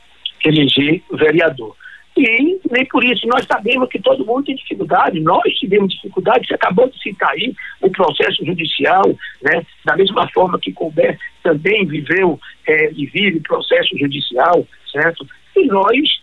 eleger 0.46 1.02
vereador. 1.12 1.76
E 2.18 2.60
nem 2.70 2.86
por 2.88 3.04
isso 3.04 3.26
nós 3.28 3.46
sabemos 3.46 3.88
que 3.90 4.00
todo 4.00 4.26
mundo 4.26 4.44
tem 4.44 4.56
dificuldade, 4.56 5.20
nós 5.22 5.54
tivemos 5.54 5.94
dificuldade, 5.94 6.46
você 6.46 6.56
acabou 6.56 6.90
de 6.90 7.02
citar 7.02 7.30
aí 7.30 7.54
o 7.82 7.90
processo 7.90 8.46
judicial, 8.46 9.04
né? 9.42 9.66
Da 9.86 9.96
mesma 9.96 10.28
forma 10.30 10.60
que 10.60 10.74
Colbert 10.74 11.18
também 11.42 11.86
viveu 11.86 12.40
é, 12.68 12.92
e 12.92 13.06
vive 13.06 13.40
processo 13.40 13.98
judicial, 13.98 14.68
certo? 14.92 15.26
E 15.56 15.66
nós, 15.68 16.22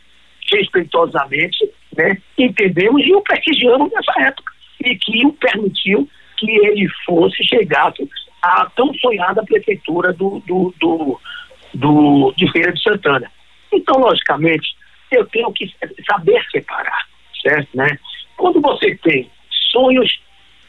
respeitosamente, 0.52 1.70
né, 1.96 2.18
entendemos 2.36 3.04
e 3.04 3.14
o 3.14 3.22
prestigiamos 3.22 3.90
nessa 3.90 4.28
época 4.28 4.52
e 4.84 4.94
que 4.96 5.26
o 5.26 5.32
permitiu 5.32 6.08
que 6.36 6.50
ele 6.50 6.88
fosse 7.04 7.42
chegar 7.44 7.92
à 8.42 8.70
tão 8.76 8.92
sonhada 8.94 9.42
prefeitura 9.44 10.12
do, 10.12 10.40
do, 10.46 10.72
do, 10.78 11.20
do, 11.74 12.34
de 12.36 12.50
Feira 12.52 12.72
de 12.72 12.82
Santana. 12.82 13.30
Então, 13.72 14.00
logicamente, 14.00 14.77
eu 15.10 15.26
tenho 15.26 15.52
que 15.52 15.72
saber 16.06 16.42
separar, 16.50 17.06
certo? 17.42 17.68
Né? 17.74 17.98
Quando 18.36 18.60
você 18.60 18.94
tem 18.96 19.30
sonhos 19.72 20.20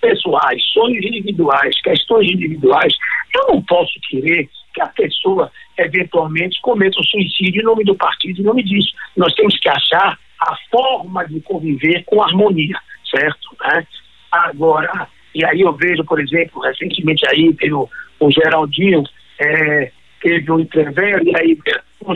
pessoais, 0.02 0.62
sonhos 0.72 1.06
individuais, 1.06 1.80
questões 1.82 2.32
individuais, 2.32 2.94
eu 3.36 3.54
não 3.54 3.62
posso 3.64 4.00
querer 4.10 4.50
que 4.74 4.82
a 4.82 4.88
pessoa 4.88 5.52
eventualmente 5.78 6.60
cometa 6.62 7.00
um 7.00 7.04
suicídio 7.04 7.62
em 7.62 7.66
nome 7.66 7.84
do 7.84 7.96
partido, 7.96 8.42
em 8.42 8.46
nome 8.46 8.64
disso. 8.64 8.94
Nós 9.16 9.34
temos 9.34 9.58
que 9.60 9.70
achar 9.70 10.18
a 10.40 10.58
forma 10.72 11.26
de 11.28 11.42
conviver 11.42 12.04
com 12.06 12.22
harmonia, 12.22 12.78
certo? 13.10 13.56
Né? 13.62 13.86
Agora, 14.32 15.08
e 15.34 15.44
aí 15.46 15.62
eu 15.62 15.74
vejo, 15.74 16.04
por 16.06 16.20
exemplo, 16.20 16.62
recentemente 16.62 17.26
aí 17.28 17.54
teve 17.54 17.74
o, 17.74 17.90
o 18.20 18.32
Geraldinho, 18.32 19.04
é, 19.40 19.92
teve 20.22 20.52
um 20.52 20.60
entrevero, 20.60 21.24
e 21.28 21.36
aí 21.36 21.58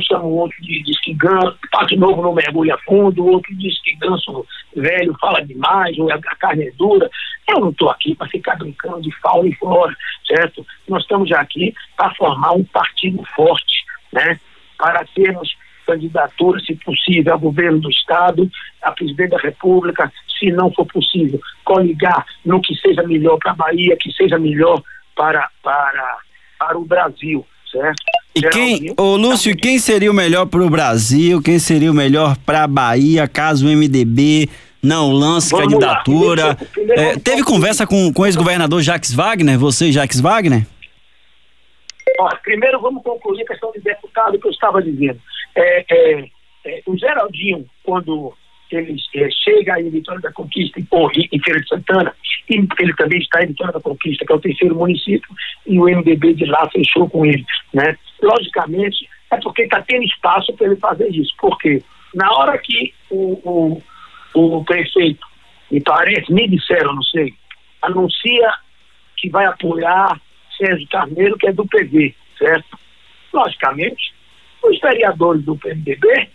chama 0.01 0.23
o 0.23 0.36
outro 0.36 0.62
de 0.62 0.84
que 1.03 1.13
ganso, 1.13 1.58
pato 1.71 1.95
novo 1.97 2.21
não 2.21 2.34
mergulha 2.34 2.77
fundo, 2.86 3.23
o 3.23 3.32
outro 3.34 3.56
diz 3.56 3.82
que 3.82 3.95
ganso 3.95 4.45
velho 4.75 5.15
fala 5.19 5.45
demais, 5.45 5.97
ou 5.97 6.12
a 6.12 6.19
carne 6.19 6.67
é 6.67 6.71
dura. 6.71 7.10
Eu 7.47 7.60
não 7.60 7.69
estou 7.69 7.89
aqui 7.89 8.15
para 8.15 8.27
ficar 8.27 8.56
brincando 8.56 9.01
de 9.01 9.12
fauna 9.19 9.49
e 9.49 9.56
flora, 9.56 9.95
certo? 10.25 10.65
Nós 10.88 11.03
estamos 11.03 11.32
aqui 11.32 11.73
para 11.97 12.13
formar 12.15 12.53
um 12.53 12.63
partido 12.63 13.23
forte, 13.36 13.84
né? 14.13 14.39
Para 14.77 15.06
termos 15.13 15.56
candidatura, 15.86 16.60
se 16.62 16.75
possível, 16.75 17.34
ao 17.34 17.39
governo 17.39 17.79
do 17.79 17.89
Estado, 17.89 18.49
a 18.82 18.91
presidente 18.91 19.32
da 19.32 19.38
República, 19.38 20.12
se 20.39 20.51
não 20.51 20.71
for 20.71 20.86
possível, 20.86 21.39
coligar 21.63 22.25
no 22.45 22.62
que 22.62 22.75
seja 22.75 23.03
melhor 23.03 23.38
para 23.38 23.51
a 23.51 23.56
Bahia, 23.56 23.97
que 23.99 24.12
seja 24.13 24.39
melhor 24.39 24.82
para, 25.15 25.49
para, 25.62 26.17
para 26.58 26.77
o 26.77 26.86
Brasil, 26.86 27.45
certo? 27.74 28.04
E 28.36 28.42
quem, 28.42 28.94
ô 28.98 29.16
Lúcio, 29.16 29.56
quem 29.56 29.78
seria 29.78 30.10
o 30.10 30.14
melhor 30.14 30.46
para 30.46 30.64
o 30.64 30.70
Brasil? 30.70 31.42
Quem 31.42 31.60
seria 31.60 31.92
o 31.92 31.94
melhor 31.94 32.38
para 32.38 32.64
a 32.64 32.68
Bahia, 32.68 33.28
caso 33.28 33.68
o 33.68 33.70
MDB 33.70 34.50
não 34.82 35.12
lance 35.12 35.52
Vamos 35.52 35.66
candidatura? 35.66 36.56
Primeiro, 36.56 36.72
primeiro 36.74 37.02
é, 37.02 37.20
teve 37.20 37.44
conversa 37.44 37.86
com, 37.86 38.12
com 38.14 38.22
o 38.22 38.26
ex-governador 38.26 38.82
Jacques 38.82 39.14
Wagner, 39.14 39.58
você 39.58 39.88
e 39.88 39.92
Jacques 39.92 40.20
Wagner? 40.20 40.66
Primeiro 42.44 42.80
vamos 42.80 43.04
concluir 43.04 43.42
a 43.44 43.48
questão 43.48 43.72
de 43.72 43.82
deputado 43.82 44.40
que 44.40 44.48
eu 44.48 44.52
estava 44.52 44.82
dizendo. 44.82 45.20
É, 45.56 45.86
é, 45.90 46.26
é, 46.66 46.82
o 46.86 46.98
Geraldinho, 46.98 47.66
quando 47.84 48.34
ele 48.76 48.96
é, 49.16 49.30
chega 49.32 49.80
em 49.80 49.90
Vitória 49.90 50.22
da 50.22 50.32
Conquista, 50.32 50.80
em, 50.80 50.88
em 51.32 51.40
Feira 51.40 51.60
de 51.60 51.68
Santana, 51.68 52.14
e 52.50 52.56
ele 52.56 52.94
também 52.96 53.20
está 53.20 53.44
em 53.44 53.48
Vitória 53.48 53.74
da 53.74 53.80
Conquista, 53.80 54.26
que 54.26 54.32
é 54.32 54.36
o 54.36 54.42
terceiro 54.42 54.76
município, 54.76 55.30
e 55.68 55.80
o 55.80 55.86
MDB 55.86 56.34
de 56.34 56.46
lá 56.46 56.70
fechou 56.70 57.10
com 57.10 57.26
ele. 57.26 57.46
Né? 57.74 57.98
Logicamente, 58.22 59.08
é 59.32 59.38
porque 59.38 59.64
está 59.64 59.82
tendo 59.82 60.04
espaço 60.04 60.54
para 60.54 60.68
ele 60.68 60.76
fazer 60.78 61.10
isso. 61.10 61.34
Porque 61.40 61.82
na 62.14 62.32
hora 62.32 62.58
que 62.58 62.94
o, 63.10 63.82
o, 64.34 64.58
o 64.58 64.64
prefeito, 64.66 65.26
parece, 65.84 66.32
me 66.32 66.48
disseram, 66.48 66.94
não 66.94 67.04
sei, 67.04 67.34
anuncia 67.82 68.54
que 69.18 69.30
vai 69.30 69.46
apoiar 69.46 70.20
Sérgio 70.58 70.88
Carneiro, 70.90 71.38
que 71.38 71.48
é 71.48 71.54
do 71.54 71.66
PV, 71.66 72.14
certo? 72.38 72.78
Logicamente, 73.32 74.14
os 74.64 74.80
vereadores 74.80 75.44
do 75.44 75.58
PMDB 75.58 76.30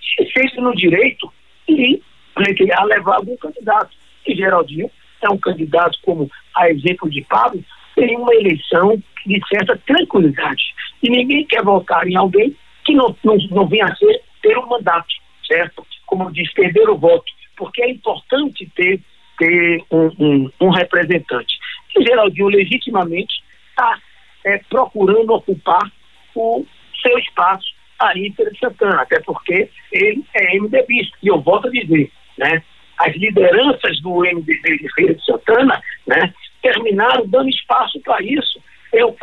se 0.00 0.32
sentem 0.32 0.62
no 0.62 0.74
direito 0.74 1.32
de 1.68 2.02
pleitear 2.34 2.84
levar 2.84 3.16
algum 3.16 3.36
candidato. 3.36 3.90
E 4.26 4.34
Geraldinho 4.34 4.90
é 5.22 5.28
um 5.30 5.38
candidato, 5.38 5.98
como 6.02 6.30
a 6.56 6.70
exemplo 6.70 7.08
de 7.08 7.22
Pablo, 7.22 7.62
tem 7.94 8.16
uma 8.16 8.34
eleição 8.34 8.96
de 9.26 9.40
certa 9.48 9.76
tranquilidade. 9.86 10.62
E 11.02 11.10
ninguém 11.10 11.46
quer 11.46 11.62
votar 11.62 12.06
em 12.06 12.16
alguém 12.16 12.54
que 12.84 12.94
não, 12.94 13.16
não, 13.24 13.36
não 13.50 13.66
venha 13.66 13.86
a 13.86 13.96
ser 13.96 14.20
ter 14.42 14.58
um 14.58 14.66
mandato, 14.66 15.14
certo? 15.46 15.86
Como 16.06 16.30
diz, 16.32 16.52
perder 16.52 16.88
o 16.90 16.98
voto. 16.98 17.24
Porque 17.56 17.82
é 17.82 17.90
importante 17.90 18.70
ter, 18.74 19.00
ter 19.38 19.82
um, 19.90 20.10
um, 20.18 20.50
um 20.60 20.70
representante. 20.70 21.56
E 21.96 22.04
Geraldinho, 22.04 22.48
legitimamente, 22.48 23.42
está 23.70 23.98
é, 24.44 24.58
procurando 24.68 25.32
ocupar 25.32 25.90
o 26.34 26.66
seu 27.00 27.18
espaço 27.18 27.73
em 28.16 28.30
de 28.30 28.58
Santana, 28.58 29.02
até 29.02 29.20
porque 29.20 29.68
ele 29.92 30.24
é 30.34 30.58
MDBista. 30.58 31.16
E 31.22 31.28
eu 31.28 31.40
volto 31.40 31.68
a 31.68 31.70
dizer, 31.70 32.10
né? 32.38 32.62
As 32.98 33.14
lideranças 33.16 34.00
do 34.00 34.20
MDB 34.20 34.78
de 34.78 34.92
Feira 34.94 35.14
de 35.14 35.24
Santana, 35.24 35.82
né? 36.06 36.32
Terminaram 36.62 37.26
dando 37.26 37.48
espaço 37.48 38.00
para 38.00 38.22
isso. 38.22 38.60
Eu, 38.92 39.16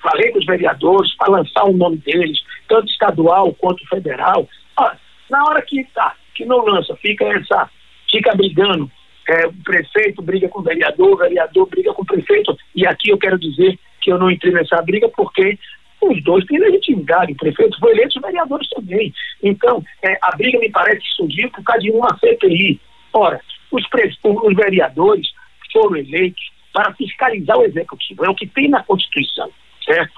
falei 0.00 0.30
com 0.32 0.38
os 0.38 0.46
vereadores 0.46 1.14
para 1.16 1.32
lançar 1.32 1.64
o 1.64 1.76
nome 1.76 1.98
deles, 1.98 2.38
tanto 2.66 2.90
estadual 2.90 3.52
quanto 3.54 3.86
federal. 3.88 4.48
Ah, 4.78 4.96
na 5.28 5.44
hora 5.44 5.60
que 5.60 5.84
tá, 5.94 6.14
que 6.34 6.46
não 6.46 6.64
lança, 6.64 6.96
fica 6.96 7.24
essa, 7.26 7.68
fica 8.10 8.34
brigando. 8.34 8.90
É, 9.28 9.46
o 9.46 9.52
prefeito 9.52 10.20
briga 10.22 10.48
com 10.48 10.60
o 10.60 10.64
vereador, 10.64 11.12
o 11.12 11.16
vereador 11.16 11.68
briga 11.68 11.92
com 11.92 12.02
o 12.02 12.06
prefeito. 12.06 12.56
E 12.74 12.86
aqui 12.86 13.10
eu 13.10 13.18
quero 13.18 13.38
dizer 13.38 13.78
que 14.00 14.10
eu 14.10 14.18
não 14.18 14.30
entrei 14.30 14.52
nessa 14.52 14.80
briga 14.82 15.08
porque 15.08 15.58
os 16.02 16.22
dois 16.24 16.44
têm 16.46 16.58
legitimidade. 16.58 17.32
O 17.32 17.36
prefeito 17.36 17.78
foi 17.78 17.92
eleito, 17.92 18.16
os 18.18 18.22
vereadores 18.22 18.68
também. 18.70 19.12
Então, 19.42 19.82
é, 20.02 20.18
a 20.22 20.36
briga 20.36 20.58
me 20.58 20.70
parece 20.70 21.00
que 21.00 21.10
surgiu 21.16 21.50
por 21.50 21.62
causa 21.62 21.82
de 21.82 21.90
uma 21.90 22.18
CPI. 22.18 22.80
Ora, 23.12 23.40
os, 23.70 23.84
os 24.24 24.56
vereadores 24.56 25.28
foram 25.72 25.96
eleitos 25.96 26.50
para 26.72 26.92
fiscalizar 26.94 27.58
o 27.58 27.64
executivo. 27.64 28.24
É 28.24 28.30
o 28.30 28.34
que 28.34 28.46
tem 28.46 28.68
na 28.68 28.82
Constituição, 28.82 29.50
certo? 29.84 30.12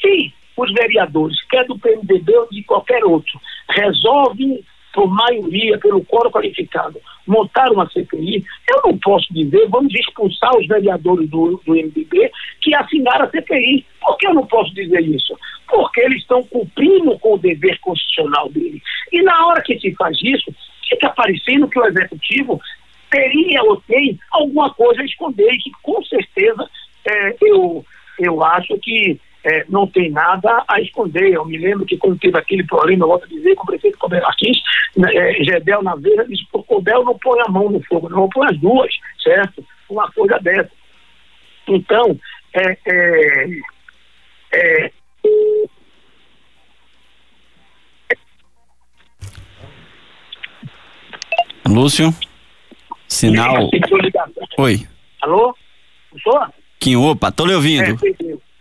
Se 0.00 0.32
os 0.56 0.72
vereadores, 0.72 1.40
quer 1.48 1.66
do 1.66 1.78
PMDB 1.78 2.36
ou 2.36 2.48
de 2.50 2.62
qualquer 2.64 3.04
outro, 3.04 3.40
resolvem 3.70 4.62
por 4.92 5.08
maioria, 5.08 5.78
pelo 5.78 6.04
quórum 6.04 6.30
qualificado, 6.30 7.00
montar 7.26 7.70
uma 7.70 7.88
CPI, 7.88 8.44
eu 8.68 8.82
não 8.84 8.98
posso 8.98 9.32
dizer, 9.32 9.68
vamos 9.68 9.94
expulsar 9.94 10.56
os 10.56 10.66
vereadores 10.66 11.28
do, 11.30 11.60
do 11.64 11.72
MDB 11.72 12.30
que 12.60 12.74
assinaram 12.74 13.24
a 13.24 13.30
CPI. 13.30 13.86
Por 14.00 14.16
que 14.18 14.26
eu 14.26 14.34
não 14.34 14.46
posso 14.46 14.74
dizer 14.74 15.00
isso? 15.00 15.36
Porque 15.68 16.00
eles 16.00 16.20
estão 16.20 16.42
cumprindo 16.44 17.18
com 17.18 17.34
o 17.34 17.38
dever 17.38 17.78
constitucional 17.80 18.48
dele. 18.50 18.82
E 19.12 19.22
na 19.22 19.46
hora 19.46 19.62
que 19.62 19.78
se 19.78 19.94
faz 19.94 20.16
isso, 20.22 20.54
fica 20.88 21.10
parecendo 21.10 21.68
que 21.68 21.78
o 21.78 21.86
executivo 21.86 22.60
teria 23.10 23.62
ou 23.62 23.80
tem 23.82 24.18
alguma 24.30 24.72
coisa 24.72 25.02
a 25.02 25.04
esconder, 25.04 25.52
e 25.52 25.58
que 25.58 25.70
com 25.82 26.02
certeza 26.04 26.68
é, 27.06 27.36
eu, 27.42 27.84
eu 28.18 28.42
acho 28.42 28.78
que 28.78 29.20
é, 29.44 29.64
não 29.68 29.86
tem 29.86 30.10
nada 30.10 30.64
a 30.68 30.80
esconder. 30.80 31.32
Eu 31.32 31.44
me 31.44 31.58
lembro 31.58 31.84
que 31.84 31.96
quando 31.96 32.18
teve 32.18 32.38
aquele 32.38 32.64
problema, 32.64 33.04
eu 33.04 33.08
volto 33.08 33.24
a 33.24 33.28
dizer, 33.28 33.54
com 33.54 33.64
o 33.64 33.66
prefeito 33.66 33.98
Cobel 33.98 34.22
Martins, 34.22 34.58
né, 34.96 35.14
é, 35.14 35.44
Gedel 35.44 35.82
Naveira 35.82 36.26
disse, 36.26 36.46
o 36.52 36.62
Cobel 36.62 37.04
não 37.04 37.18
põe 37.18 37.40
a 37.40 37.50
mão 37.50 37.70
no 37.70 37.82
fogo, 37.84 38.08
não 38.08 38.28
põe 38.28 38.48
as 38.48 38.58
duas, 38.58 38.92
certo? 39.22 39.64
Uma 39.88 40.10
coisa 40.12 40.38
dessa. 40.38 40.70
Então, 41.68 42.18
é, 42.54 42.78
é, 42.86 43.48
é 44.54 44.90
Lúcio? 51.68 52.12
Sinal. 53.08 53.70
Oi. 54.58 54.86
Alô? 55.22 55.56
Sou? 56.22 56.40
Quem, 56.78 56.96
opa, 56.96 57.30
tô 57.30 57.46
lhe 57.46 57.54
ouvindo. 57.54 57.98
É, 58.04 58.51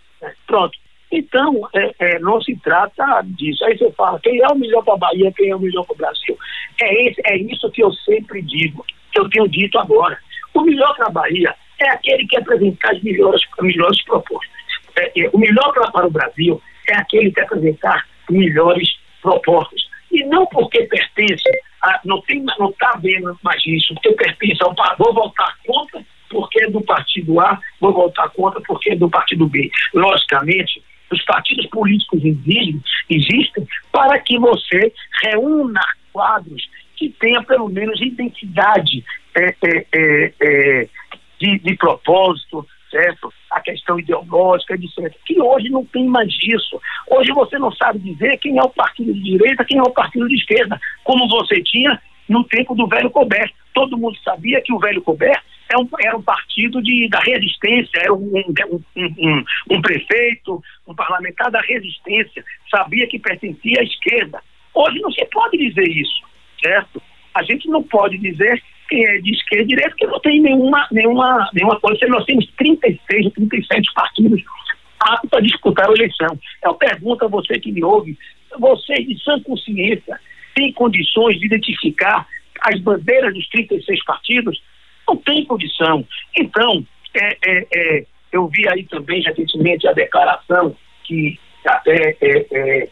pronto. 0.51 0.77
Então, 1.09 1.67
é, 1.73 1.91
é, 1.99 2.19
não 2.19 2.41
se 2.41 2.55
trata 2.57 3.21
disso. 3.23 3.63
Aí 3.65 3.77
você 3.77 3.91
fala, 3.93 4.19
quem 4.19 4.39
é 4.41 4.47
o 4.47 4.55
melhor 4.55 4.83
para 4.83 4.93
a 4.93 4.97
Bahia, 4.97 5.33
quem 5.35 5.49
é 5.49 5.55
o 5.55 5.59
melhor 5.59 5.85
para 5.85 5.93
o 5.93 5.97
Brasil? 5.97 6.37
É, 6.81 7.07
esse, 7.07 7.21
é 7.25 7.37
isso 7.37 7.71
que 7.71 7.83
eu 7.83 7.91
sempre 7.93 8.41
digo, 8.41 8.85
que 9.11 9.19
eu 9.19 9.29
tenho 9.29 9.47
dito 9.47 9.79
agora. 9.79 10.17
O 10.53 10.61
melhor 10.61 10.93
para 10.95 11.07
a 11.07 11.11
Bahia 11.11 11.55
é 11.79 11.89
aquele 11.89 12.27
que 12.27 12.37
apresentar 12.37 12.91
as 12.91 13.01
melhores, 13.01 13.41
melhores 13.61 14.03
propostas. 14.03 14.51
É, 14.97 15.21
é, 15.21 15.29
o 15.33 15.37
melhor 15.37 15.73
pra, 15.73 15.89
para 15.91 16.07
o 16.07 16.11
Brasil 16.11 16.61
é 16.89 16.95
aquele 16.95 17.31
que 17.31 17.41
apresentar 17.41 18.07
melhores 18.29 18.89
propostas. 19.21 19.81
E 20.11 20.23
não 20.25 20.45
porque 20.47 20.83
pertence, 20.83 21.49
a, 21.81 21.99
não 22.03 22.19
está 22.19 22.99
vendo 23.01 23.37
mais 23.41 23.61
isso, 23.65 23.93
porque 23.95 24.11
pertence 24.13 24.61
ao 24.63 24.75
vou 24.97 25.13
votar 25.13 25.57
contra 25.65 26.01
porque 26.31 26.63
é 26.63 26.69
do 26.69 26.81
partido 26.81 27.39
A, 27.39 27.59
vou 27.79 27.93
votar 27.93 28.29
contra 28.29 28.61
porque 28.61 28.93
é 28.93 28.95
do 28.95 29.09
partido 29.09 29.47
B. 29.47 29.69
Logicamente, 29.93 30.81
os 31.11 31.23
partidos 31.25 31.67
políticos 31.67 32.23
existem, 32.23 32.81
existem 33.09 33.67
para 33.91 34.17
que 34.19 34.39
você 34.39 34.93
reúna 35.21 35.81
quadros 36.13 36.67
que 36.95 37.09
tenha 37.09 37.43
pelo 37.43 37.67
menos 37.67 38.01
identidade 38.01 39.03
é, 39.35 39.45
é, 39.45 39.85
é, 39.93 40.33
é 40.41 40.87
de, 41.39 41.59
de 41.59 41.75
propósito, 41.75 42.65
certo? 42.89 43.33
A 43.49 43.59
questão 43.59 43.99
ideológica, 43.99 44.75
etc. 44.75 45.15
Que 45.25 45.41
hoje 45.41 45.69
não 45.69 45.83
tem 45.85 46.05
mais 46.05 46.31
isso. 46.43 46.79
Hoje 47.09 47.31
você 47.31 47.57
não 47.57 47.71
sabe 47.71 47.99
dizer 47.99 48.37
quem 48.37 48.57
é 48.59 48.61
o 48.61 48.69
partido 48.69 49.13
de 49.13 49.21
direita, 49.21 49.65
quem 49.65 49.79
é 49.79 49.81
o 49.81 49.91
partido 49.91 50.27
de 50.27 50.35
esquerda, 50.35 50.79
como 51.03 51.27
você 51.27 51.61
tinha 51.63 51.99
no 52.31 52.43
tempo 52.45 52.73
do 52.73 52.87
velho 52.87 53.11
Colbert. 53.11 53.51
Todo 53.73 53.97
mundo 53.97 54.17
sabia 54.23 54.61
que 54.61 54.73
o 54.73 54.79
velho 54.79 55.01
Colbert 55.01 55.41
era 55.69 55.79
um, 55.79 55.89
era 55.99 56.17
um 56.17 56.21
partido 56.21 56.81
de, 56.81 57.07
da 57.09 57.19
resistência, 57.19 57.99
era 57.99 58.13
um, 58.13 58.43
um, 58.97 59.43
um, 59.69 59.81
prefeito, 59.81 60.61
um 60.87 60.95
parlamentar 60.95 61.51
da 61.51 61.61
resistência, 61.61 62.43
sabia 62.69 63.07
que 63.07 63.19
pertencia 63.19 63.79
à 63.79 63.83
esquerda. 63.83 64.41
Hoje 64.73 64.99
não 64.99 65.11
se 65.11 65.25
pode 65.25 65.57
dizer 65.57 65.87
isso, 65.87 66.21
certo? 66.63 67.01
A 67.33 67.43
gente 67.43 67.67
não 67.69 67.83
pode 67.83 68.17
dizer 68.17 68.61
quem 68.89 69.05
é 69.05 69.19
de 69.19 69.31
esquerda 69.31 69.63
e 69.63 69.67
direita, 69.67 69.89
porque 69.91 70.07
não 70.07 70.19
tem 70.19 70.41
nenhuma, 70.41 70.87
nenhuma, 70.91 71.49
nenhuma 71.53 71.79
coisa. 71.79 72.05
Nós 72.07 72.25
temos 72.25 72.45
36, 72.57 73.33
37 73.33 73.93
partidos 73.93 74.41
aptos 74.99 75.33
a 75.33 75.41
disputar 75.41 75.89
a 75.89 75.93
eleição. 75.93 76.37
Eu 76.63 76.73
pergunto 76.75 77.25
a 77.25 77.27
você 77.27 77.59
que 77.59 77.71
me 77.71 77.83
ouve, 77.83 78.17
você 78.59 78.95
de 78.95 79.21
sã 79.23 79.39
consciência 79.41 80.19
tem 80.55 80.71
condições 80.73 81.39
de 81.39 81.45
identificar 81.45 82.27
as 82.61 82.79
bandeiras 82.79 83.33
dos 83.33 83.47
36 83.49 84.03
partidos? 84.05 84.61
Não 85.07 85.17
tem 85.17 85.45
condição. 85.45 86.05
Então, 86.37 86.85
é, 87.13 87.37
é, 87.45 87.67
é, 87.73 88.05
eu 88.31 88.47
vi 88.47 88.67
aí 88.69 88.85
também 88.85 89.21
recentemente 89.21 89.87
a 89.87 89.93
declaração 89.93 90.75
que 91.03 91.39
até 91.65 92.15
é, 92.21 92.45
é, 92.51 92.89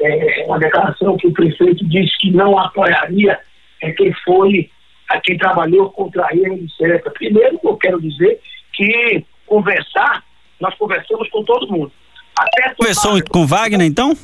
é, 0.00 0.44
uma 0.46 0.58
declaração 0.58 1.16
que 1.16 1.26
o 1.26 1.32
prefeito 1.32 1.86
disse 1.88 2.16
que 2.18 2.30
não 2.30 2.58
apoiaria 2.58 3.38
é, 3.82 3.92
quem 3.92 4.12
foi 4.24 4.70
a 5.08 5.20
quem 5.20 5.36
trabalhou 5.36 5.90
contra 5.90 6.28
ele, 6.32 6.66
etc. 6.80 7.12
Primeiro, 7.12 7.58
eu 7.62 7.76
quero 7.76 8.00
dizer 8.00 8.40
que 8.72 9.24
conversar, 9.46 10.24
nós 10.60 10.74
conversamos 10.76 11.28
com 11.30 11.42
todo 11.44 11.70
mundo. 11.70 11.92
Até 12.38 12.74
Conversou 12.74 13.20
com 13.28 13.46
Wagner, 13.46 13.86
então? 13.86 14.16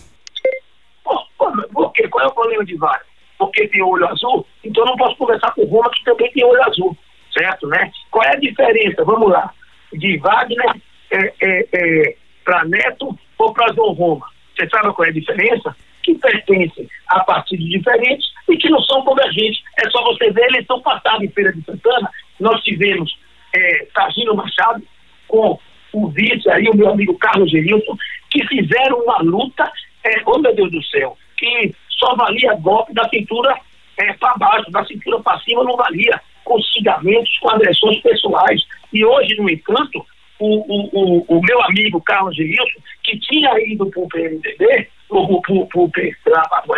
Por, 1.39 1.93
quê? 1.93 2.09
Qual 2.09 2.25
é 2.25 2.29
o 2.29 2.35
problema 2.35 2.65
de 2.65 2.77
Wagner? 2.77 3.07
Porque 3.39 3.69
tem 3.69 3.83
olho 3.83 4.09
azul? 4.09 4.47
Então 4.65 4.85
não 4.85 4.97
posso 4.97 5.17
conversar 5.17 5.53
com 5.53 5.65
Roma, 5.65 5.91
que 5.91 6.05
também 6.05 6.31
tem 6.33 6.45
olho 6.45 6.63
azul, 6.63 6.97
certo, 7.37 7.67
né? 7.69 7.91
Qual 8.11 8.25
é 8.25 8.35
a 8.35 8.41
diferença, 8.41 9.05
vamos 9.05 9.31
lá, 9.31 9.53
de 9.93 10.17
Wagner 10.19 10.75
é, 11.11 11.33
é, 11.41 11.69
é, 11.73 12.17
para 12.45 12.65
Neto 12.65 13.19
ou 13.39 13.53
para 13.53 13.73
João 13.75 13.93
Roma? 13.93 14.27
Você 14.57 14.69
sabe 14.69 14.93
qual 14.95 15.07
é 15.07 15.11
a 15.11 15.15
diferença? 15.15 15.77
Que 16.03 16.15
pertencem 16.15 16.89
a 17.09 17.21
partidos 17.25 17.69
diferentes 17.69 18.27
e 18.49 18.57
que 18.57 18.71
não 18.71 18.81
são 18.83 19.05
convergentes. 19.05 19.61
É 19.85 19.91
só 19.91 20.03
você 20.05 20.31
ver 20.31 20.45
a 20.45 20.49
eleição 20.49 20.81
passada 20.81 21.23
em 21.25 21.29
Feira 21.29 21.53
de 21.53 21.63
Santana, 21.63 22.11
nós 22.41 22.63
tivemos 22.63 23.19
é, 23.55 23.87
Sargino 23.95 24.35
Machado 24.35 24.83
com 25.29 25.59
o 25.93 26.09
vice 26.09 26.49
aí, 26.51 26.69
o 26.69 26.77
meu 26.77 26.91
amigo 26.91 27.19
Carlos 27.19 27.51
Gerilson, 27.51 27.97
que 28.31 28.47
fizeram 28.47 28.99
uma 29.01 29.19
luta, 29.23 29.71
é, 30.05 30.23
oh 30.27 30.39
meu 30.39 30.55
Deus 30.55 30.71
do 30.71 30.83
céu, 30.85 31.17
que 31.37 31.75
só 31.91 32.15
valia 32.15 32.55
golpe 32.55 32.93
da 32.95 33.09
cintura 33.09 33.57
é, 33.99 34.13
para 34.15 34.37
baixo, 34.37 34.71
da 34.71 34.85
cintura 34.85 35.21
para 35.21 35.41
cima 35.41 35.65
não 35.65 35.77
valia, 35.77 36.21
com 36.45 36.61
xingamentos, 36.61 37.39
com 37.39 37.51
agressões 37.51 38.01
pessoais. 38.01 38.63
E 38.93 39.05
hoje, 39.05 39.37
no 39.37 39.49
entanto, 39.49 40.05
o, 40.39 40.47
o, 40.47 40.91
o, 40.93 41.39
o 41.39 41.43
meu 41.43 41.63
amigo 41.65 42.01
Carlos 42.03 42.37
Gerilson, 42.37 42.81
que 43.03 43.19
tinha 43.19 43.51
ido 43.61 43.87
para 43.87 44.03
o 44.03 44.09
PMDB, 44.09 44.89
para 45.09 45.19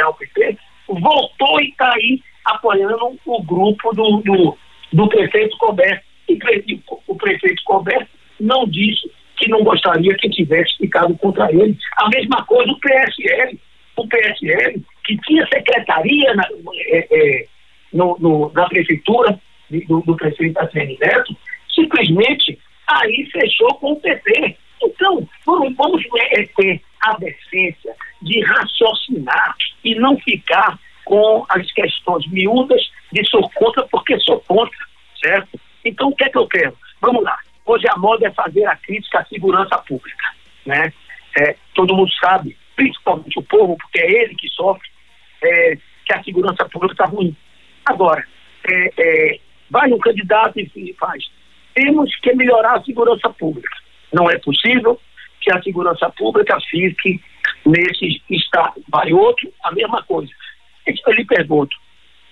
o 0.08 0.14
PT, 0.14 0.58
voltou 0.88 1.60
e 1.60 1.68
está 1.68 1.92
aí 1.92 2.22
apoiando 2.44 3.18
o 3.26 3.42
grupo 3.42 3.94
do, 3.94 4.22
do, 4.22 4.56
do 4.92 5.08
prefeito 5.08 5.56
Colbert. 5.58 6.02
E 6.28 6.38
o 7.06 7.14
prefeito 7.16 7.62
Colbert 7.64 8.06
não 8.40 8.66
disse 8.66 9.10
que 9.36 9.48
não 9.48 9.62
gostaria 9.62 10.14
que 10.16 10.28
tivesse 10.30 10.76
ficado 10.76 11.16
contra 11.18 11.50
ele. 11.52 11.76
A 11.96 12.08
mesma 12.08 12.44
coisa 12.44 12.70
o 12.70 12.80
PSL. 12.80 13.58
O 13.98 14.06
PSL, 14.06 14.80
que 15.04 15.16
tinha 15.18 15.46
secretaria 15.48 16.34
na, 16.34 16.44
é, 16.90 17.08
é, 17.10 17.46
no, 17.92 18.16
no, 18.20 18.52
na 18.52 18.68
prefeitura 18.68 19.38
do, 19.88 20.00
do 20.02 20.16
prefeito 20.16 20.58
Assene 20.60 20.96
Neto, 21.00 21.36
simplesmente 21.74 22.58
aí 22.86 23.28
fechou 23.32 23.74
com 23.74 23.92
o 23.92 24.00
PT. 24.00 24.56
Então, 24.82 25.28
vamos, 25.44 25.74
vamos 25.76 26.04
é, 26.32 26.44
ter 26.44 26.80
a 27.00 27.16
decência 27.16 27.92
de 28.22 28.40
raciocinar 28.44 29.56
e 29.84 29.94
não 29.96 30.16
ficar 30.18 30.78
com 31.04 31.44
as 31.48 31.70
questões 31.72 32.24
miúdas 32.28 32.80
de 33.12 33.28
sou 33.28 33.50
contra 33.50 33.82
porque 33.88 34.18
sou 34.20 34.40
contra, 34.46 34.78
certo? 35.20 35.58
Então, 35.84 36.08
o 36.08 36.14
que 36.14 36.24
é 36.24 36.28
que 36.28 36.38
eu 36.38 36.46
quero? 36.46 36.76
Vamos 37.00 37.24
lá. 37.24 37.36
Hoje 37.66 37.86
a 37.88 37.98
moda 37.98 38.28
é 38.28 38.30
fazer 38.30 38.64
a 38.66 38.76
crítica 38.76 39.20
à 39.20 39.24
segurança 39.24 39.76
pública, 39.78 40.26
né? 40.64 40.92
É, 41.40 41.56
todo 41.74 41.96
mundo 41.96 42.10
sabe, 42.14 42.56
principalmente 42.78 43.36
o 43.36 43.42
povo, 43.42 43.76
porque 43.76 43.98
é 43.98 44.22
ele 44.22 44.36
que 44.36 44.48
sofre, 44.50 44.88
é, 45.42 45.76
que 46.06 46.14
a 46.14 46.22
segurança 46.22 46.64
pública 46.68 46.94
está 46.94 47.06
ruim. 47.06 47.36
Agora, 47.84 48.24
é, 48.64 48.92
é, 48.96 49.40
vai 49.68 49.92
um 49.92 49.98
candidato 49.98 50.60
e 50.60 50.96
faz. 50.98 51.28
Temos 51.74 52.14
que 52.20 52.32
melhorar 52.34 52.76
a 52.76 52.84
segurança 52.84 53.28
pública. 53.30 53.76
Não 54.12 54.30
é 54.30 54.38
possível 54.38 55.00
que 55.40 55.52
a 55.52 55.60
segurança 55.60 56.08
pública 56.10 56.56
fique 56.70 57.20
nesse 57.66 58.22
estado. 58.30 58.80
Vai 58.88 59.12
outro, 59.12 59.52
a 59.64 59.72
mesma 59.72 60.00
coisa. 60.04 60.32
Eu 60.86 61.12
lhe 61.12 61.24
pergunto, 61.24 61.76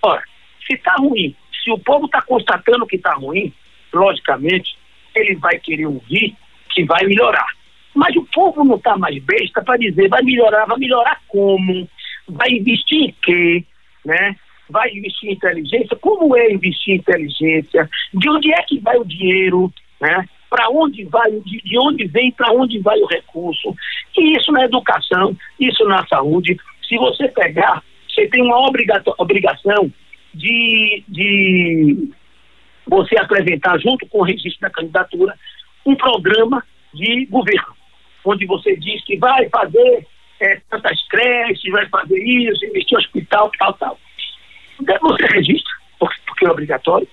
ora, 0.01 0.23
se 0.65 0.75
está 0.75 0.95
ruim, 0.95 1.35
se 1.61 1.69
o 1.71 1.77
povo 1.77 2.05
está 2.05 2.21
constatando 2.21 2.87
que 2.87 2.95
está 2.95 3.13
ruim, 3.15 3.53
logicamente, 3.93 4.77
ele 5.13 5.35
vai 5.35 5.59
querer 5.59 5.87
ouvir 5.87 6.35
que 6.69 6.85
vai 6.85 7.05
melhorar. 7.05 7.56
Mas 7.97 8.15
o 8.15 8.23
povo 8.31 8.63
não 8.63 8.75
está 8.75 8.95
mais 8.95 9.17
besta 9.23 9.59
para 9.63 9.75
dizer 9.75 10.07
vai 10.07 10.21
melhorar, 10.21 10.65
vai 10.65 10.77
melhorar 10.77 11.19
como? 11.27 11.89
Vai 12.29 12.49
investir 12.51 13.05
em 13.05 13.15
quê? 13.23 13.63
Né? 14.05 14.35
Vai 14.69 14.91
investir 14.91 15.31
em 15.31 15.33
inteligência? 15.33 15.97
Como 15.99 16.37
é 16.37 16.53
investir 16.53 16.93
em 16.93 16.97
inteligência? 16.97 17.89
De 18.13 18.29
onde 18.29 18.53
é 18.53 18.61
que 18.61 18.79
vai 18.79 18.97
o 18.97 19.03
dinheiro? 19.03 19.73
Né? 19.99 20.25
para 20.49 20.69
onde 20.69 21.03
vai, 21.05 21.29
de, 21.29 21.61
de 21.61 21.77
onde 21.77 22.07
vem, 22.07 22.31
para 22.31 22.53
onde 22.53 22.79
vai 22.79 22.97
o 22.99 23.07
recurso. 23.07 23.75
E 24.17 24.37
isso 24.37 24.49
na 24.53 24.63
educação, 24.63 25.35
isso 25.59 25.83
na 25.85 26.07
saúde. 26.07 26.55
Se 26.87 26.95
você 26.97 27.27
pegar, 27.27 27.83
você 28.07 28.27
tem 28.27 28.41
uma 28.41 28.57
obrigação 29.17 29.91
de, 30.33 31.03
de 31.05 32.09
você 32.87 33.19
apresentar, 33.19 33.77
junto 33.79 34.07
com 34.07 34.19
o 34.19 34.23
registro 34.23 34.61
da 34.61 34.69
candidatura, 34.69 35.37
um 35.85 35.95
programa 35.95 36.63
de 36.93 37.25
governo, 37.25 37.76
onde 38.27 38.45
você 38.45 38.75
diz 38.75 39.03
que 39.05 39.17
vai 39.17 39.47
fazer 39.49 40.05
é, 40.39 40.61
tantas 40.69 41.01
creches, 41.07 41.71
vai 41.71 41.87
fazer 41.87 42.19
isso, 42.19 42.65
investir 42.65 42.97
hospital, 42.97 43.51
tal, 43.57 43.73
tal. 43.73 43.99
Você 45.01 45.25
registra, 45.27 45.73
porque 45.97 46.45
é 46.45 46.51
obrigatório. 46.51 47.07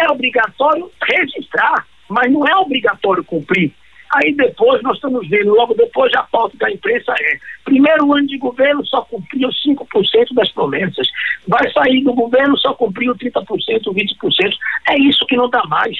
É 0.00 0.10
obrigatório 0.10 0.90
registrar, 1.02 1.86
mas 2.08 2.30
não 2.30 2.46
é 2.46 2.56
obrigatório 2.56 3.24
cumprir. 3.24 3.72
Aí 4.14 4.34
depois 4.34 4.82
nós 4.82 4.96
estamos 4.96 5.26
vendo, 5.28 5.54
logo 5.54 5.72
depois 5.74 6.12
a 6.14 6.22
pauta 6.24 6.56
da 6.58 6.70
imprensa 6.70 7.12
é: 7.18 7.38
primeiro 7.64 8.12
ano 8.12 8.26
de 8.26 8.36
governo 8.36 8.84
só 8.86 9.02
cumpriu 9.02 9.48
5% 9.48 10.34
das 10.34 10.52
promessas, 10.52 11.08
vai 11.48 11.70
sair 11.72 12.02
do 12.02 12.12
governo 12.12 12.56
só 12.58 12.74
cumpriu 12.74 13.14
30%, 13.14 13.42
20%. 13.42 14.56
É 14.90 14.98
isso 14.98 15.26
que 15.26 15.36
não 15.36 15.48
dá 15.48 15.62
mais, 15.64 15.96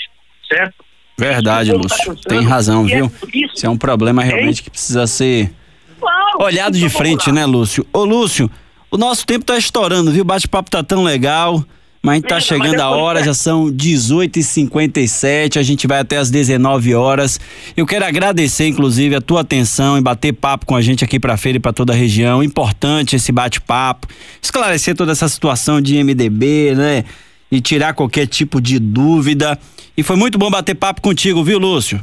certo? 0.46 0.84
Verdade, 1.18 1.72
Lúcio. 1.72 2.16
Tá 2.16 2.28
Tem 2.28 2.42
razão, 2.42 2.84
viu? 2.84 3.06
É 3.06 3.38
isso, 3.38 3.54
isso 3.54 3.66
é 3.66 3.70
um 3.70 3.76
problema 3.76 4.22
realmente 4.22 4.60
é? 4.60 4.64
que 4.64 4.70
precisa 4.70 5.06
ser 5.06 5.52
claro, 6.00 6.42
olhado 6.42 6.78
de 6.78 6.88
frente, 6.88 7.30
né, 7.30 7.44
Lúcio? 7.46 7.86
Ô, 7.92 8.04
Lúcio, 8.04 8.50
o 8.90 8.96
nosso 8.96 9.26
tempo 9.26 9.44
tá 9.44 9.56
estourando, 9.56 10.10
viu? 10.10 10.22
O 10.22 10.24
bate-papo 10.24 10.70
tá 10.70 10.82
tão 10.82 11.02
legal. 11.02 11.64
Mas 12.04 12.14
a 12.14 12.16
gente 12.16 12.28
tá 12.28 12.40
chegando 12.40 12.80
a 12.80 12.90
hora, 12.90 13.22
já 13.22 13.32
são 13.32 13.66
18h57, 13.66 15.56
a 15.56 15.62
gente 15.62 15.86
vai 15.86 16.00
até 16.00 16.16
as 16.16 16.32
19 16.32 16.96
horas. 16.96 17.38
Eu 17.76 17.86
quero 17.86 18.04
agradecer, 18.04 18.66
inclusive, 18.66 19.14
a 19.14 19.20
tua 19.20 19.42
atenção 19.42 19.96
em 19.96 20.02
bater 20.02 20.32
papo 20.32 20.66
com 20.66 20.74
a 20.74 20.82
gente 20.82 21.04
aqui 21.04 21.20
pra 21.20 21.36
feira 21.36 21.58
e 21.58 21.60
pra 21.60 21.72
toda 21.72 21.92
a 21.92 21.96
região. 21.96 22.42
Importante 22.42 23.14
esse 23.14 23.30
bate-papo, 23.30 24.08
esclarecer 24.42 24.96
toda 24.96 25.12
essa 25.12 25.28
situação 25.28 25.80
de 25.80 26.02
MDB, 26.02 26.74
né? 26.74 27.04
E 27.52 27.60
tirar 27.60 27.92
qualquer 27.94 28.26
tipo 28.26 28.60
de 28.60 28.80
dúvida. 28.80 29.58
E 29.94 30.02
foi 30.02 30.16
muito 30.16 30.38
bom 30.38 30.50
bater 30.50 30.74
papo 30.74 31.02
contigo, 31.02 31.44
viu, 31.44 31.58
Lúcio? 31.58 32.02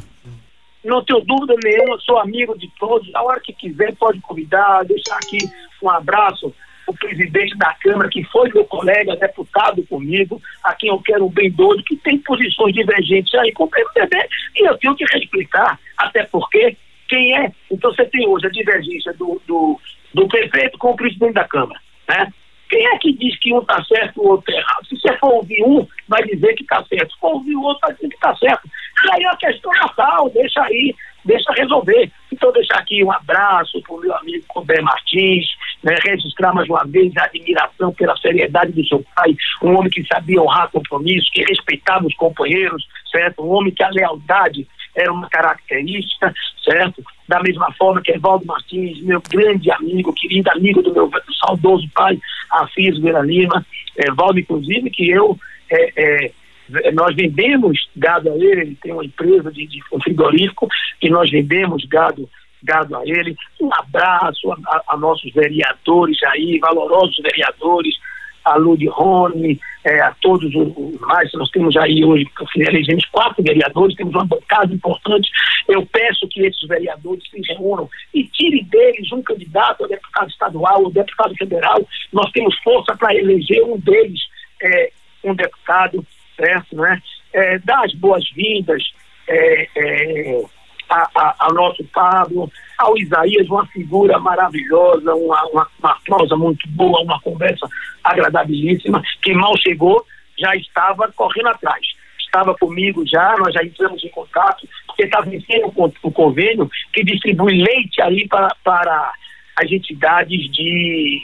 Não 0.84 1.04
tenho 1.04 1.20
dúvida 1.20 1.54
nenhuma, 1.62 1.98
sou 1.98 2.18
amigo 2.18 2.56
de 2.56 2.70
todos. 2.78 3.12
A 3.14 3.22
hora 3.22 3.40
que 3.40 3.52
quiser, 3.52 3.94
pode 3.96 4.20
convidar, 4.20 4.84
deixar 4.84 5.16
aqui 5.16 5.38
um 5.82 5.90
abraço 5.90 6.54
o 6.90 6.94
presidente 6.94 7.56
da 7.56 7.72
Câmara, 7.74 8.08
que 8.08 8.24
foi 8.24 8.50
meu 8.52 8.64
colega, 8.64 9.16
deputado 9.16 9.84
comigo, 9.86 10.42
a 10.64 10.74
quem 10.74 10.88
eu 10.90 10.98
quero 11.00 11.26
um 11.26 11.30
bem 11.30 11.50
doido, 11.50 11.84
que 11.84 11.96
tem 11.96 12.18
posições 12.18 12.74
divergentes 12.74 13.32
aí 13.36 13.52
com 13.52 13.64
o 13.64 13.68
PMDB, 13.68 14.16
e 14.56 14.68
eu 14.68 14.76
tenho 14.78 14.96
que 14.96 15.04
respeitar, 15.04 15.78
até 15.96 16.24
porque 16.24 16.76
quem 17.08 17.36
é. 17.38 17.52
Então 17.70 17.92
você 17.92 18.04
tem 18.06 18.26
hoje 18.26 18.46
a 18.46 18.50
divergência 18.50 19.12
do, 19.12 19.40
do, 19.46 19.80
do 20.12 20.28
prefeito 20.28 20.78
com 20.78 20.90
o 20.90 20.96
presidente 20.96 21.34
da 21.34 21.44
Câmara, 21.44 21.80
né? 22.08 22.32
Quem 22.70 22.86
é 22.86 22.98
que 22.98 23.12
diz 23.12 23.36
que 23.40 23.52
um 23.52 23.58
está 23.58 23.82
certo 23.84 24.16
e 24.16 24.20
o 24.20 24.28
outro 24.28 24.44
está 24.48 24.60
errado? 24.60 24.86
Se 24.86 24.96
você 24.96 25.18
for 25.18 25.32
ouvir 25.34 25.62
um, 25.64 25.86
vai 26.08 26.22
dizer 26.22 26.54
que 26.54 26.62
está 26.62 26.82
certo. 26.84 27.12
Se 27.12 27.18
for 27.18 27.34
ouvir 27.34 27.56
o 27.56 27.62
outro, 27.62 27.80
vai 27.82 27.94
dizer 27.94 28.08
que 28.08 28.14
está 28.14 28.36
certo. 28.36 28.70
E 29.04 29.10
aí 29.12 29.24
é 29.24 29.28
a 29.28 29.36
questão 29.36 29.72
natal, 29.72 30.30
deixa 30.30 30.62
aí, 30.62 30.94
deixa 31.24 31.52
resolver. 31.52 32.12
Então, 32.32 32.52
deixar 32.52 32.78
aqui 32.78 33.02
um 33.02 33.10
abraço 33.10 33.82
para 33.82 33.94
o 33.94 34.00
meu 34.00 34.14
amigo 34.14 34.44
Cobé 34.46 34.80
Martins, 34.80 35.46
né, 35.82 35.96
registrar 36.04 36.54
mais 36.54 36.68
uma 36.68 36.84
vez 36.86 37.12
a 37.16 37.24
admiração 37.24 37.92
pela 37.92 38.16
seriedade 38.18 38.70
do 38.72 38.86
seu 38.86 39.04
pai, 39.16 39.34
um 39.62 39.76
homem 39.76 39.90
que 39.90 40.06
sabia 40.06 40.40
honrar 40.40 40.70
compromissos, 40.70 41.28
que 41.30 41.42
respeitava 41.42 42.06
os 42.06 42.14
companheiros, 42.14 42.86
certo? 43.10 43.42
Um 43.42 43.50
homem 43.50 43.74
que 43.74 43.82
a 43.82 43.90
lealdade 43.90 44.66
era 45.00 45.12
uma 45.12 45.28
característica, 45.28 46.32
certo? 46.64 47.02
Da 47.28 47.42
mesma 47.42 47.72
forma 47.72 48.02
que 48.02 48.12
Evaldo 48.12 48.46
Martins, 48.46 49.00
meu 49.02 49.22
grande 49.28 49.70
amigo, 49.70 50.12
querido 50.12 50.50
amigo 50.50 50.82
do 50.82 50.92
meu 50.92 51.10
saudoso 51.44 51.88
pai, 51.94 52.18
Afis 52.50 52.98
Vera 52.98 53.22
Lima, 53.22 53.64
Evaldo, 53.96 54.38
inclusive, 54.38 54.90
que 54.90 55.10
eu, 55.10 55.38
é, 55.70 55.92
é, 55.96 56.92
nós 56.92 57.14
vendemos 57.14 57.88
gado 57.96 58.30
a 58.30 58.36
ele, 58.36 58.60
ele 58.60 58.78
tem 58.80 58.92
uma 58.92 59.04
empresa 59.04 59.50
de, 59.50 59.66
de 59.66 59.80
frigorífico, 60.02 60.68
e 61.02 61.08
nós 61.08 61.30
vendemos 61.30 61.84
gado 61.86 62.28
gado 62.62 62.96
a 62.96 63.02
ele. 63.04 63.34
Um 63.60 63.70
abraço 63.72 64.52
a, 64.52 64.82
a 64.88 64.96
nossos 64.96 65.32
vereadores 65.32 66.22
aí, 66.24 66.58
valorosos 66.58 67.16
vereadores, 67.22 67.96
a 68.44 68.56
Ludi 68.56 68.86
Rony, 68.86 69.58
é, 69.84 70.00
a 70.00 70.14
todos 70.20 70.54
os 70.54 71.00
mais, 71.00 71.32
nós 71.34 71.50
temos 71.50 71.76
aí 71.76 72.04
hoje, 72.04 72.26
elegemos 72.56 73.04
quatro 73.06 73.42
vereadores, 73.42 73.96
temos 73.96 74.14
uma 74.14 74.24
bancada 74.24 74.72
importante. 74.72 75.30
Eu 75.68 75.86
peço 75.86 76.28
que 76.28 76.42
esses 76.42 76.68
vereadores 76.68 77.22
se 77.30 77.40
reúnam 77.52 77.88
e 78.12 78.24
tirem 78.24 78.64
deles 78.64 79.10
um 79.12 79.22
candidato 79.22 79.84
a 79.84 79.88
deputado 79.88 80.30
estadual 80.30 80.84
ou 80.84 80.90
deputado 80.90 81.34
federal. 81.36 81.86
Nós 82.12 82.30
temos 82.32 82.58
força 82.62 82.96
para 82.96 83.14
eleger 83.14 83.62
um 83.62 83.78
deles, 83.78 84.20
é, 84.62 84.90
um 85.24 85.34
deputado, 85.34 86.04
certo, 86.36 86.76
né? 86.76 87.00
É, 87.32 87.58
dar 87.60 87.84
as 87.84 87.94
boas-vindas. 87.94 88.82
É, 89.28 89.68
é, 89.76 90.44
a, 90.90 91.08
a, 91.14 91.34
ao 91.38 91.54
nosso 91.54 91.84
Pablo, 91.84 92.50
ao 92.76 92.98
Isaías, 92.98 93.48
uma 93.48 93.66
figura 93.66 94.18
maravilhosa, 94.18 95.14
uma, 95.14 95.42
uma, 95.46 95.68
uma 95.78 95.96
prosa 96.04 96.36
muito 96.36 96.68
boa, 96.68 97.00
uma 97.02 97.20
conversa 97.20 97.68
agradabilíssima, 98.02 99.02
que 99.22 99.32
mal 99.32 99.56
chegou, 99.58 100.04
já 100.38 100.54
estava 100.56 101.10
correndo 101.12 101.48
atrás. 101.48 101.80
Estava 102.18 102.54
comigo 102.54 103.04
já, 103.06 103.36
nós 103.38 103.54
já 103.54 103.62
entramos 103.62 104.04
em 104.04 104.08
contato, 104.08 104.66
porque 104.86 105.04
está 105.04 105.20
vencendo 105.20 105.72
o, 106.02 106.12
convênio 106.12 106.70
que 106.92 107.04
distribui 107.04 107.62
leite 107.62 108.00
aí 108.02 108.26
para, 108.28 108.54
para 108.62 109.12
as 109.56 109.70
entidades 109.70 110.50
de 110.52 111.22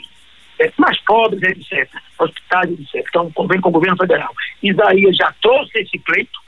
é, 0.59 0.71
mais 0.77 0.99
pobres, 1.01 1.41
etc., 1.43 1.89
hospitais, 2.19 2.71
etc. 2.71 3.05
Então, 3.07 3.31
convém 3.31 3.61
com 3.61 3.69
o 3.69 3.71
governo 3.71 3.97
federal. 3.97 4.33
Isaías 4.61 5.15
já 5.15 5.33
trouxe 5.41 5.79
esse 5.79 5.97
pleito, 5.99 6.39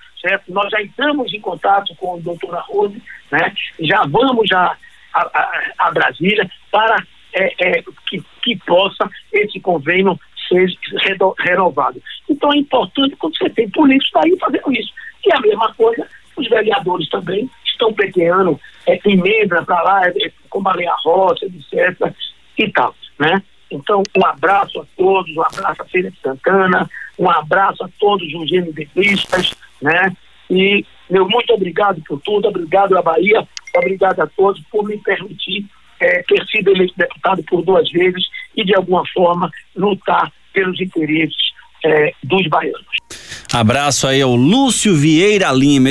Nós 0.47 0.69
já 0.69 0.81
entramos 0.81 1.33
em 1.33 1.39
contato 1.39 1.95
com 1.95 2.15
a 2.15 2.19
doutora 2.19 2.59
Rose, 2.61 3.01
né? 3.31 3.53
Já 3.79 4.03
vamos 4.07 4.47
já 4.47 4.75
a, 5.13 5.21
a, 5.21 5.61
a 5.87 5.91
Brasília 5.91 6.49
para 6.71 7.03
é, 7.33 7.53
é, 7.59 7.83
que, 8.07 8.23
que 8.43 8.57
possa 8.65 9.09
esse 9.31 9.59
convênio 9.59 10.19
ser 10.47 10.67
renovado. 11.39 12.01
Então 12.27 12.51
é 12.51 12.57
importante 12.57 13.15
quando 13.15 13.37
você 13.37 13.49
tem 13.49 13.69
políticos 13.69 14.11
daí 14.13 14.37
fazendo 14.39 14.71
isso. 14.73 14.93
E 15.25 15.33
a 15.33 15.39
mesma 15.39 15.73
coisa, 15.73 16.07
os 16.35 16.49
vereadores 16.49 17.09
também 17.09 17.49
estão 17.65 17.93
pleiteando 17.93 18.59
é, 18.87 18.99
emenda 19.05 19.63
para 19.63 19.81
lá, 19.83 20.07
é, 20.07 20.31
com 20.49 20.61
Baleia 20.61 20.95
Roça, 21.03 21.45
etc. 21.45 22.13
e 22.57 22.71
tal, 22.71 22.95
né? 23.19 23.41
Então, 23.71 24.03
um 24.17 24.25
abraço 24.25 24.79
a 24.79 24.85
todos, 24.97 25.35
um 25.35 25.41
abraço 25.41 25.81
a 25.81 25.85
Feira 25.85 26.09
de 26.09 26.19
Santana, 26.19 26.89
um 27.17 27.29
abraço 27.29 27.83
a 27.83 27.89
todos 27.99 28.27
os 28.33 28.51
MDBistas, 28.51 29.53
né? 29.81 30.15
E 30.49 30.85
meu 31.09 31.27
muito 31.27 31.53
obrigado 31.53 32.01
por 32.07 32.19
tudo, 32.21 32.47
obrigado 32.47 32.97
à 32.97 33.01
Bahia, 33.01 33.47
obrigado 33.75 34.19
a 34.21 34.27
todos 34.27 34.61
por 34.71 34.85
me 34.85 34.97
permitir 34.97 35.65
é, 35.99 36.23
ter 36.23 36.45
sido 36.47 36.71
eleito 36.71 36.93
deputado 36.97 37.43
por 37.43 37.63
duas 37.63 37.89
vezes 37.91 38.23
e, 38.55 38.63
de 38.63 38.75
alguma 38.75 39.03
forma, 39.13 39.51
lutar 39.75 40.31
pelos 40.53 40.79
interesses 40.79 41.49
é, 41.83 42.13
dos 42.23 42.47
baianos. 42.47 42.87
Abraço 43.51 44.07
aí 44.07 44.21
ao 44.21 44.35
Lúcio 44.35 44.95
Vieira 44.95 45.51
Lima. 45.51 45.89